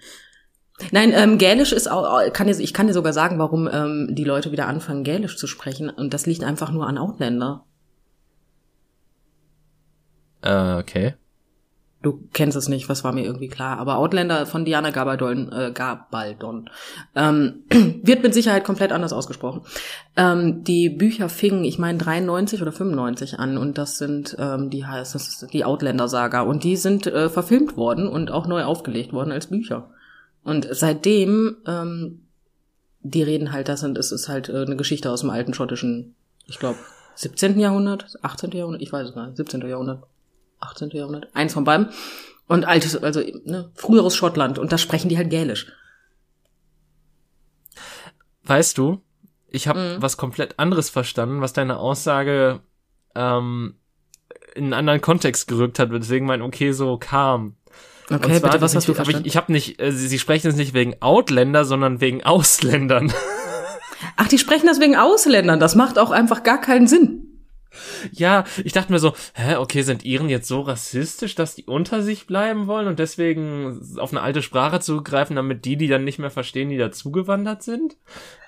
[0.91, 4.25] Nein, ähm, Gälisch ist auch, kann dir, ich kann dir sogar sagen, warum ähm, die
[4.25, 5.89] Leute wieder anfangen, Gälisch zu sprechen.
[5.89, 7.65] Und das liegt einfach nur an Outlander.
[10.43, 11.15] Äh, okay.
[12.07, 13.79] Du kennst es nicht, was war mir irgendwie klar.
[13.79, 16.71] Aber Outlander von Diana Gabaldon, äh, Gabaldon
[17.17, 17.65] ähm,
[18.05, 19.63] wird mit Sicherheit komplett anders ausgesprochen.
[20.17, 24.87] Ähm, die Bücher fingen, ich meine, 93 oder 95 an und das sind ähm, die
[24.87, 29.13] heißt das ist die Outlander-Saga und die sind äh, verfilmt worden und auch neu aufgelegt
[29.13, 29.91] worden als Bücher.
[30.45, 32.21] Und seitdem ähm,
[33.01, 36.15] die reden halt, das sind, es ist halt äh, eine Geschichte aus dem alten schottischen,
[36.47, 36.79] ich glaube,
[37.17, 37.59] 17.
[37.59, 38.53] Jahrhundert, 18.
[38.53, 39.67] Jahrhundert, ich weiß es gar nicht, 17.
[39.67, 40.05] Jahrhundert.
[40.61, 40.91] 18.
[40.91, 41.91] Jahrhundert, eins von beiden.
[42.49, 44.59] Und altes, also ne, früheres Schottland.
[44.59, 45.73] Und da sprechen die halt Gälisch.
[48.45, 49.03] Weißt du,
[49.49, 50.03] ich habe mhm.
[50.03, 52.61] was komplett anderes verstanden, was deine Aussage
[53.17, 53.75] ähm,
[54.55, 57.57] in einen anderen Kontext gerückt hat, weswegen mein Okay so kam.
[58.09, 59.27] Okay, bitte, was hast du verstanden?
[59.27, 63.13] Ich, ich habe nicht, äh, sie, sie sprechen es nicht wegen Outländer, sondern wegen Ausländern.
[64.17, 65.59] Ach, die sprechen das wegen Ausländern.
[65.59, 67.36] Das macht auch einfach gar keinen Sinn.
[68.13, 72.03] Ja, ich dachte mir so, hä, okay, sind Iren jetzt so rassistisch, dass die unter
[72.03, 76.19] sich bleiben wollen und deswegen auf eine alte Sprache zugreifen, damit die, die dann nicht
[76.19, 77.97] mehr verstehen, die dazugewandert sind?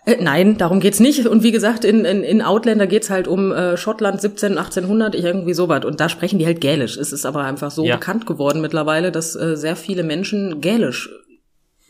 [0.06, 1.26] Äh, nein, darum geht's nicht.
[1.26, 5.54] Und wie gesagt, in, in, in Outlander geht's halt um äh, Schottland 17, 1800, irgendwie
[5.54, 5.84] sowas.
[5.84, 6.96] Und da sprechen die halt Gälisch.
[6.96, 7.96] Es ist aber einfach so ja.
[7.96, 11.10] bekannt geworden mittlerweile, dass äh, sehr viele Menschen Gälisch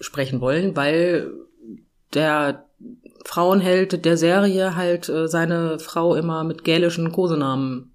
[0.00, 1.30] sprechen wollen, weil
[2.14, 2.67] der
[3.28, 7.92] Frauenheld der Serie halt äh, seine Frau immer mit gälischen Kosenamen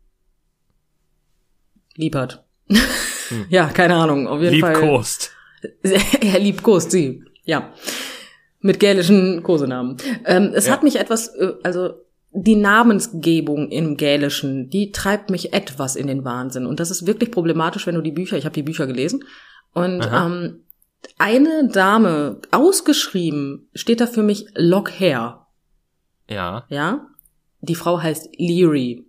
[1.96, 2.46] lieb hat.
[2.68, 2.78] Hm.
[3.50, 4.76] ja, keine Ahnung, auf jeden Fall.
[4.76, 5.32] Liebkost.
[6.22, 7.74] er liebkost sie, ja.
[8.60, 9.98] Mit gälischen Kosenamen.
[10.24, 10.74] Ähm, es ja.
[10.74, 11.96] hat mich etwas, äh, also
[12.32, 16.68] die Namensgebung im Gälischen, die treibt mich etwas in den Wahnsinn.
[16.68, 19.24] Und das ist wirklich problematisch, wenn du die Bücher, ich habe die Bücher gelesen,
[19.74, 20.63] und ähm,
[21.18, 25.48] eine Dame, ausgeschrieben, steht da für mich Lockhair.
[26.30, 26.66] Ja.
[26.70, 27.08] Ja.
[27.62, 29.06] Die Frau heißt Leary.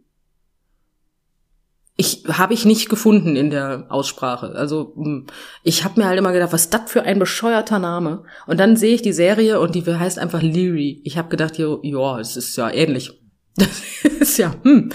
[1.96, 4.52] Ich habe ich nicht gefunden in der Aussprache.
[4.56, 5.26] Also hm,
[5.62, 8.24] ich habe mir halt immer gedacht, was ist das für ein bescheuerter Name?
[8.46, 11.00] Und dann sehe ich die Serie und die heißt einfach Leary.
[11.04, 13.20] Ich habe gedacht, ja, es ist ja ähnlich.
[14.04, 14.90] Das ist ja, hm.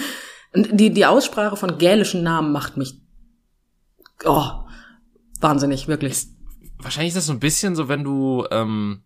[0.54, 3.00] Und die, die Aussprache von gälischen Namen macht mich,
[4.26, 4.52] oh,
[5.40, 6.28] wahnsinnig, wirklich
[6.80, 9.02] wahrscheinlich ist das so ein bisschen so, wenn du ähm,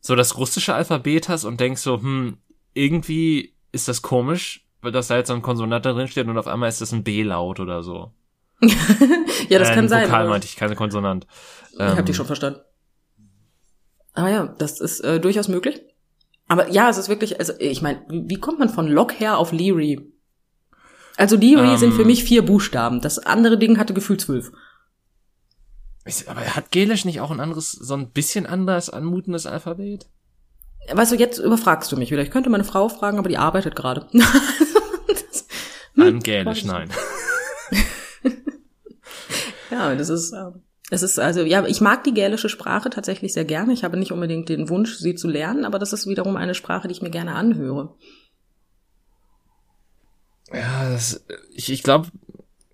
[0.00, 2.36] so das russische Alphabet hast und denkst so, hm,
[2.74, 6.38] irgendwie ist das komisch, weil das da jetzt so ein Konsonant da drin steht und
[6.38, 8.12] auf einmal ist das ein B-Laut oder so.
[9.48, 10.06] ja, das äh, kann sein.
[10.06, 11.26] Vokal meinte ich, keine Konsonant.
[11.72, 12.60] Ich ähm, habe die schon verstanden.
[14.14, 15.80] Ah ja, das ist äh, durchaus möglich.
[16.48, 20.12] Aber ja, es ist wirklich, also ich meine, wie kommt man von Lockhair auf Leary?
[21.16, 23.00] Also Leary ähm, sind für mich vier Buchstaben.
[23.00, 24.52] Das andere Ding hatte gefühlt zwölf.
[26.26, 30.06] Aber hat Gelisch nicht auch ein anderes, so ein bisschen anders anmutendes Alphabet?
[30.92, 32.22] Weißt du, jetzt überfragst du mich wieder.
[32.22, 34.08] Ich könnte meine Frau fragen, aber die arbeitet gerade.
[35.96, 36.90] An Gälisch, nein.
[39.70, 40.34] ja, das ist,
[40.90, 43.72] es ist also, ja, ich mag die gälische Sprache tatsächlich sehr gerne.
[43.72, 46.88] Ich habe nicht unbedingt den Wunsch, sie zu lernen, aber das ist wiederum eine Sprache,
[46.88, 47.94] die ich mir gerne anhöre.
[50.52, 51.24] Ja, das,
[51.54, 52.08] ich, ich glaube,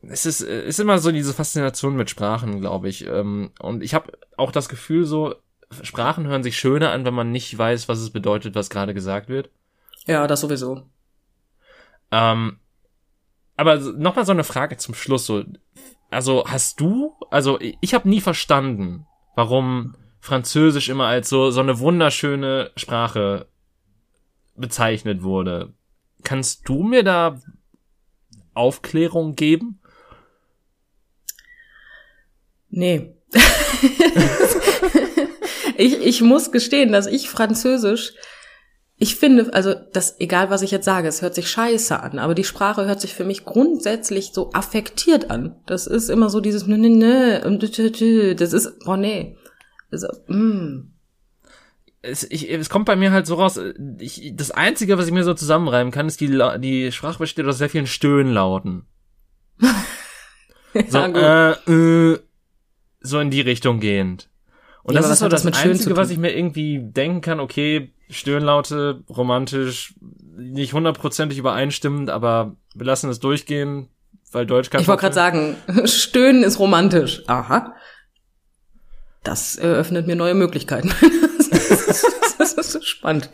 [0.02, 3.06] es ist, ist immer so diese Faszination mit Sprachen, glaube ich.
[3.06, 5.34] Ähm, und ich habe auch das Gefühl, so
[5.82, 9.28] Sprachen hören sich schöner an, wenn man nicht weiß, was es bedeutet, was gerade gesagt
[9.28, 9.50] wird.
[10.06, 10.88] Ja, das sowieso.
[12.10, 12.58] Ähm,
[13.56, 15.26] aber nochmal so eine Frage zum Schluss.
[15.26, 15.44] So,
[16.10, 21.78] also hast du, also ich habe nie verstanden, warum Französisch immer als so so eine
[21.78, 23.46] wunderschöne Sprache
[24.54, 25.74] bezeichnet wurde.
[26.24, 27.40] Kannst du mir da
[28.54, 29.80] Aufklärung geben?
[32.70, 33.14] Nee.
[35.76, 38.14] ich, ich muss gestehen, dass ich Französisch,
[39.00, 42.34] ich finde, also das, egal was ich jetzt sage, es hört sich scheiße an, aber
[42.34, 45.54] die Sprache hört sich für mich grundsätzlich so affektiert an.
[45.66, 49.36] Das ist immer so dieses ne ne ne das ist oh nee.
[49.92, 50.92] Also, mm.
[52.02, 53.60] Es, ich, es kommt bei mir halt so raus,
[53.98, 57.58] ich, das Einzige, was ich mir so zusammenreimen kann, ist die, die Sprache besteht aus
[57.58, 58.86] sehr vielen Stöhnlauten.
[60.88, 62.18] so, ja, äh, äh,
[63.00, 64.28] so in die Richtung gehend.
[64.82, 67.92] Und ja, das ist so das, das Einzige, was ich mir irgendwie denken kann, okay,
[68.10, 69.94] Stöhnlaute, romantisch,
[70.36, 73.88] nicht hundertprozentig übereinstimmend, aber wir lassen es durchgehen,
[74.32, 74.80] weil Deutsch kann.
[74.80, 77.22] Ich wollte gerade sagen, Stöhnen ist romantisch.
[77.26, 77.74] Aha.
[79.24, 80.88] Das eröffnet mir neue Möglichkeiten.
[82.38, 83.28] das, ist, so spannend.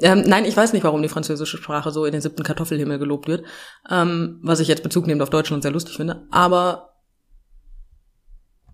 [0.00, 3.28] Ähm, nein, ich weiß nicht, warum die französische Sprache so in den siebten Kartoffelhimmel gelobt
[3.28, 3.44] wird,
[3.90, 6.26] ähm, was ich jetzt Bezug nehmend auf Deutschland sehr lustig finde.
[6.30, 6.95] Aber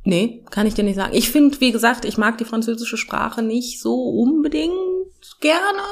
[0.04, 1.14] Nee, kann ich dir nicht sagen.
[1.14, 4.74] Ich finde, wie gesagt, ich mag die französische Sprache nicht so unbedingt
[5.40, 5.82] gerne.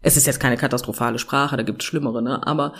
[0.00, 2.46] Es ist jetzt keine katastrophale Sprache, da gibt's schlimmere, ne?
[2.46, 2.74] Aber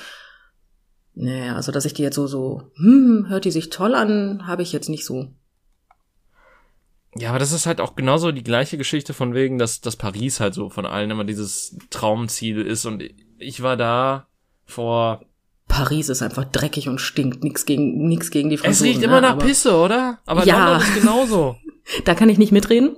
[1.15, 4.63] naja, also dass ich die jetzt so so, hm, hört die sich toll an, habe
[4.63, 5.29] ich jetzt nicht so.
[7.15, 10.41] Ja, aber das ist halt auch genauso die gleiche Geschichte von wegen, dass, dass Paris
[10.41, 12.87] halt so von allen immer dieses Traumziel ist.
[12.87, 13.03] Und
[13.37, 14.29] ich war da
[14.65, 15.27] vor
[15.73, 17.43] Paris ist einfach dreckig und stinkt.
[17.43, 18.89] Nix gegen, nix gegen die Franzosen.
[18.89, 19.29] Es riecht immer ne?
[19.29, 20.19] nach aber, Pisse, oder?
[20.27, 20.73] Aber ja.
[20.73, 21.57] London ist genauso.
[22.05, 22.95] da kann ich nicht mitreden.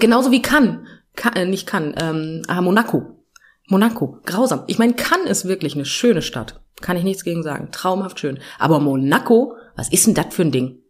[0.00, 0.78] Genauso wie Cannes.
[1.14, 3.22] Kann, äh, nicht Cannes, ähm, ah, Monaco.
[3.68, 4.64] Monaco, grausam.
[4.66, 6.60] Ich meine, Cannes ist wirklich eine schöne Stadt.
[6.80, 7.68] Kann ich nichts gegen sagen.
[7.70, 8.40] Traumhaft schön.
[8.58, 10.80] Aber Monaco, was ist denn das für ein Ding?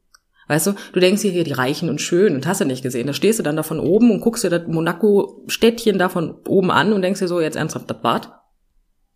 [0.49, 3.07] Weißt du, du denkst hier, hier die Reichen und schön und hast du nicht gesehen.
[3.07, 6.71] Da stehst du dann da von oben und guckst dir das Monaco-Städtchen da von oben
[6.71, 8.33] an und denkst dir so, jetzt ernsthaft, das Bad?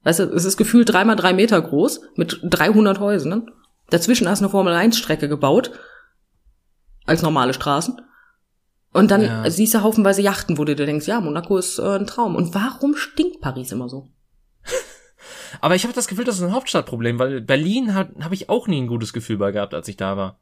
[0.02, 3.50] Weißt du, es ist gefühlt dreimal drei Meter groß mit 300 Häusern.
[3.90, 5.72] Dazwischen hast du eine Formel-1-Strecke gebaut.
[7.06, 8.00] Als normale Straßen.
[8.92, 9.50] Und dann Ja.
[9.50, 12.34] siehst du haufenweise Yachten, wo du dir denkst, ja, Monaco ist äh, ein Traum.
[12.36, 14.08] Und warum stinkt Paris immer so?
[15.60, 18.80] Aber ich habe das Gefühl, das ist ein Hauptstadtproblem, weil Berlin habe ich auch nie
[18.80, 20.38] ein gutes Gefühl bei gehabt, als ich da war.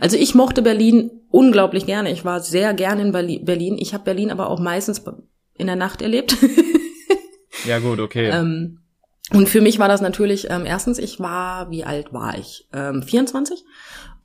[0.00, 2.12] Also ich mochte Berlin unglaublich gerne.
[2.12, 3.76] Ich war sehr gerne in Berli- Berlin.
[3.78, 5.02] Ich habe Berlin aber auch meistens
[5.54, 6.36] in der Nacht erlebt.
[7.64, 8.28] Ja gut, okay.
[8.30, 8.78] ähm,
[9.30, 12.68] und für mich war das natürlich, ähm, erstens, ich war, wie alt war ich?
[12.72, 13.64] Ähm, 24.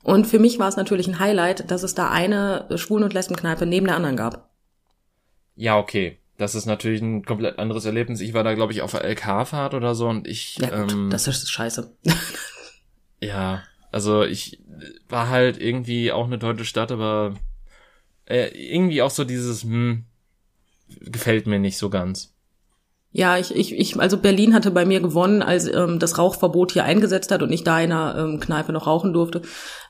[0.02, 3.66] Und für mich war es natürlich ein Highlight, dass es da eine Schwulen- und Lesbenkneipe
[3.66, 4.50] neben der anderen gab.
[5.56, 6.18] ja, okay.
[6.36, 8.20] Das ist natürlich ein komplett anderes Erlebnis.
[8.20, 11.10] Ich war da, glaube ich, auf der LK-Fahrt oder so und ich, Ja gut, ähm,
[11.10, 11.96] das ist scheiße.
[13.20, 14.62] ja, also ich
[15.08, 17.34] war halt irgendwie auch eine deutsche Stadt, aber
[18.26, 20.04] äh, irgendwie auch so dieses, hm,
[21.00, 22.37] gefällt mir nicht so ganz.
[23.10, 26.84] Ja, ich, ich, ich, also Berlin hatte bei mir gewonnen, als ähm, das Rauchverbot hier
[26.84, 29.40] eingesetzt hat und ich da in einer ähm, Kneipe noch rauchen durfte.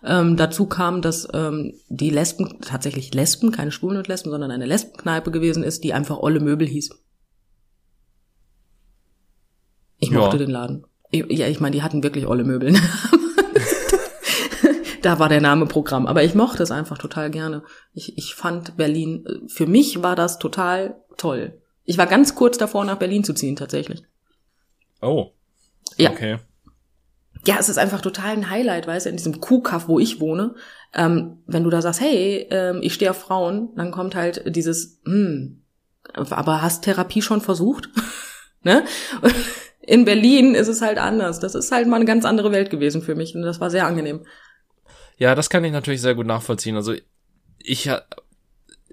[0.04, 4.66] Ähm, dazu kam, dass ähm, die Lesben, tatsächlich Lesben, keine Schwulen und Lesben, sondern eine
[4.66, 6.90] Lesbenkneipe gewesen ist, die einfach Olle Möbel hieß.
[9.98, 10.18] Ich Ja.
[10.18, 10.86] mochte den Laden.
[11.10, 12.72] Ich, ja, ich meine, die hatten wirklich Olle Möbel.
[15.02, 16.06] da war der Name Programm.
[16.06, 17.64] Aber ich mochte es einfach total gerne.
[17.94, 21.60] Ich, ich fand Berlin, äh, für mich war das total toll.
[21.88, 24.02] Ich war ganz kurz davor, nach Berlin zu ziehen, tatsächlich.
[25.00, 25.30] Oh.
[25.96, 26.10] Ja.
[26.10, 26.36] Okay.
[27.46, 30.54] Ja, es ist einfach total ein Highlight, weißt du, in diesem Kuhkaff, wo ich wohne.
[30.92, 35.00] Ähm, wenn du da sagst, hey, ähm, ich stehe auf Frauen, dann kommt halt dieses,
[35.06, 35.62] hm,
[36.12, 37.88] aber hast Therapie schon versucht?
[38.62, 38.84] ne?
[39.80, 41.40] In Berlin ist es halt anders.
[41.40, 43.86] Das ist halt mal eine ganz andere Welt gewesen für mich und das war sehr
[43.86, 44.26] angenehm.
[45.16, 46.76] Ja, das kann ich natürlich sehr gut nachvollziehen.
[46.76, 46.92] Also
[47.58, 47.90] ich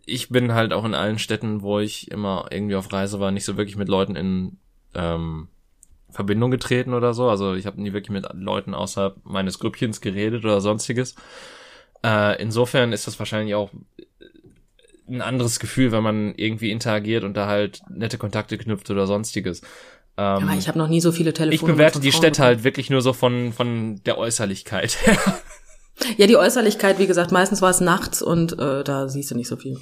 [0.06, 3.46] ich bin halt auch in allen Städten, wo ich immer irgendwie auf Reise war, nicht
[3.46, 4.58] so wirklich mit Leuten in
[4.94, 5.48] ähm,
[6.10, 7.30] Verbindung getreten oder so.
[7.30, 11.16] Also ich habe nie wirklich mit Leuten außerhalb meines Grüppchens geredet oder sonstiges.
[12.04, 13.72] Äh, insofern ist das wahrscheinlich auch
[15.08, 19.62] ein anderes Gefühl, wenn man irgendwie interagiert und da halt nette Kontakte knüpft oder sonstiges.
[20.18, 21.74] Ähm, Aber ich habe noch nie so viele ich Telefone.
[21.74, 25.18] bewerte die Städte halt wirklich nur so von von der Äußerlichkeit her.
[26.18, 29.48] Ja, die Äußerlichkeit, wie gesagt, meistens war es nachts und äh, da siehst du nicht
[29.48, 29.80] so viel.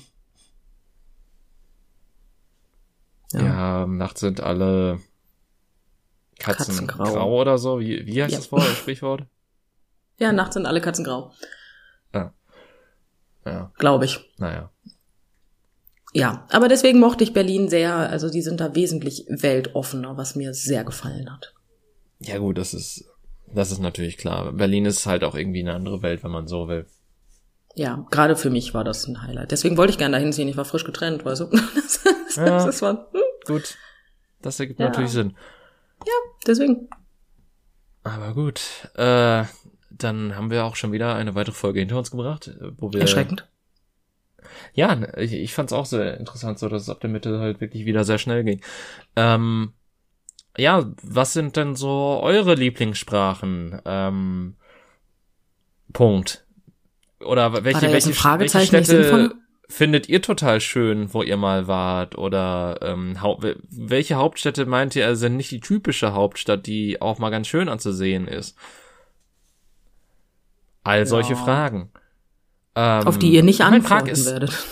[3.33, 4.99] Ja, nachts sind alle
[6.39, 7.79] Katzen, grau oder so.
[7.79, 8.37] Wie, wie heißt Ja.
[8.39, 9.25] das Wort, das Sprichwort?
[10.19, 11.33] Ja, nachts sind alle Katzen grau,
[12.13, 14.19] Ja, glaube ich.
[14.37, 14.69] naja.
[16.13, 20.53] Ja, aber deswegen mochte ich Berlin sehr, also die sind da wesentlich weltoffener, was mir
[20.53, 21.53] sehr gefallen hat.
[22.19, 23.05] Ja gut, das ist,
[23.47, 24.53] das ist natürlich klar.
[24.53, 26.85] Berlin ist halt auch irgendwie eine andere Welt, wenn man so will.
[27.75, 29.51] Ja, gerade für mich war das ein Highlight.
[29.51, 31.45] Deswegen wollte ich gerne dahin ziehen, ich war frisch getrennt, weißt du.
[31.75, 32.65] Das, das, Ja.
[32.65, 33.77] das war, hm, Gut,
[34.41, 34.87] das ergibt Ja.
[34.87, 35.35] natürlich Sinn.
[36.47, 36.89] deswegen.
[38.03, 38.61] Aber gut,
[38.95, 39.45] äh,
[39.91, 43.01] dann haben wir auch schon wieder eine weitere Folge hinter uns gebracht, äh, wo wir
[43.01, 43.47] Erschreckend.
[44.73, 47.61] Ja, ich, ich fand es auch sehr interessant, so dass es ab der Mitte halt
[47.61, 48.61] wirklich wieder sehr schnell ging.
[49.15, 49.73] Ähm,
[50.57, 53.81] ja, was sind denn so eure Lieblingssprachen?
[53.85, 54.55] Ähm,
[55.93, 56.45] Punkt.
[57.25, 59.35] Oder welche, welche, welche Städte
[59.69, 62.17] findet ihr total schön, wo ihr mal wart?
[62.17, 67.29] Oder ähm, hau welche Hauptstädte meint ihr sind nicht die typische Hauptstadt, die auch mal
[67.29, 68.57] ganz schön anzusehen ist?
[70.83, 71.39] All solche Ja.
[71.43, 71.91] Fragen.
[72.75, 74.53] Ähm, Auf die ihr nicht antworten Prag ist, werdet.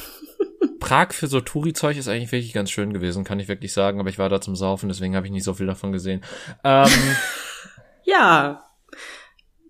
[0.80, 4.10] Prag für so Touri-Zeug ist eigentlich wirklich ganz schön gewesen, kann ich wirklich sagen, aber
[4.10, 6.22] ich war da zum Saufen, deswegen habe ich nicht so viel davon gesehen.
[6.64, 6.90] Ähm,
[8.04, 8.64] Ja.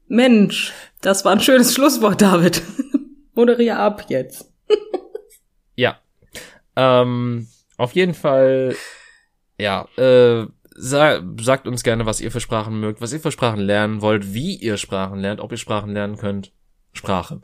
[0.07, 2.61] Mensch, das war ein schönes Schlusswort, David.
[3.33, 4.51] Moderier ab jetzt.
[5.75, 5.99] ja.
[6.75, 7.47] Ähm,
[7.77, 8.75] auf jeden Fall,
[9.57, 10.45] ja, äh,
[10.75, 14.33] sa sagt uns gerne, was ihr für Sprachen mögt, was ihr für Sprachen lernen wollt,
[14.33, 16.51] wie ihr Sprachen lernt, ob ihr Sprachen lernen könnt.
[16.93, 17.41] Sprache.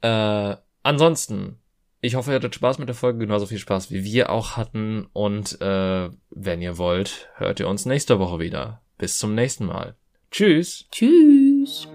[0.00, 1.58] Äh, ansonsten,
[2.00, 5.08] ich hoffe, ihr hattet Spaß mit der Folge, genauso viel Spaß wie wir auch hatten.
[5.12, 8.80] Und äh, wenn ihr wollt, hört ihr uns nächste Woche wieder.
[8.98, 9.96] Bis zum nächsten Mal.
[10.30, 10.86] Tschüss.
[10.90, 11.88] Tschüss.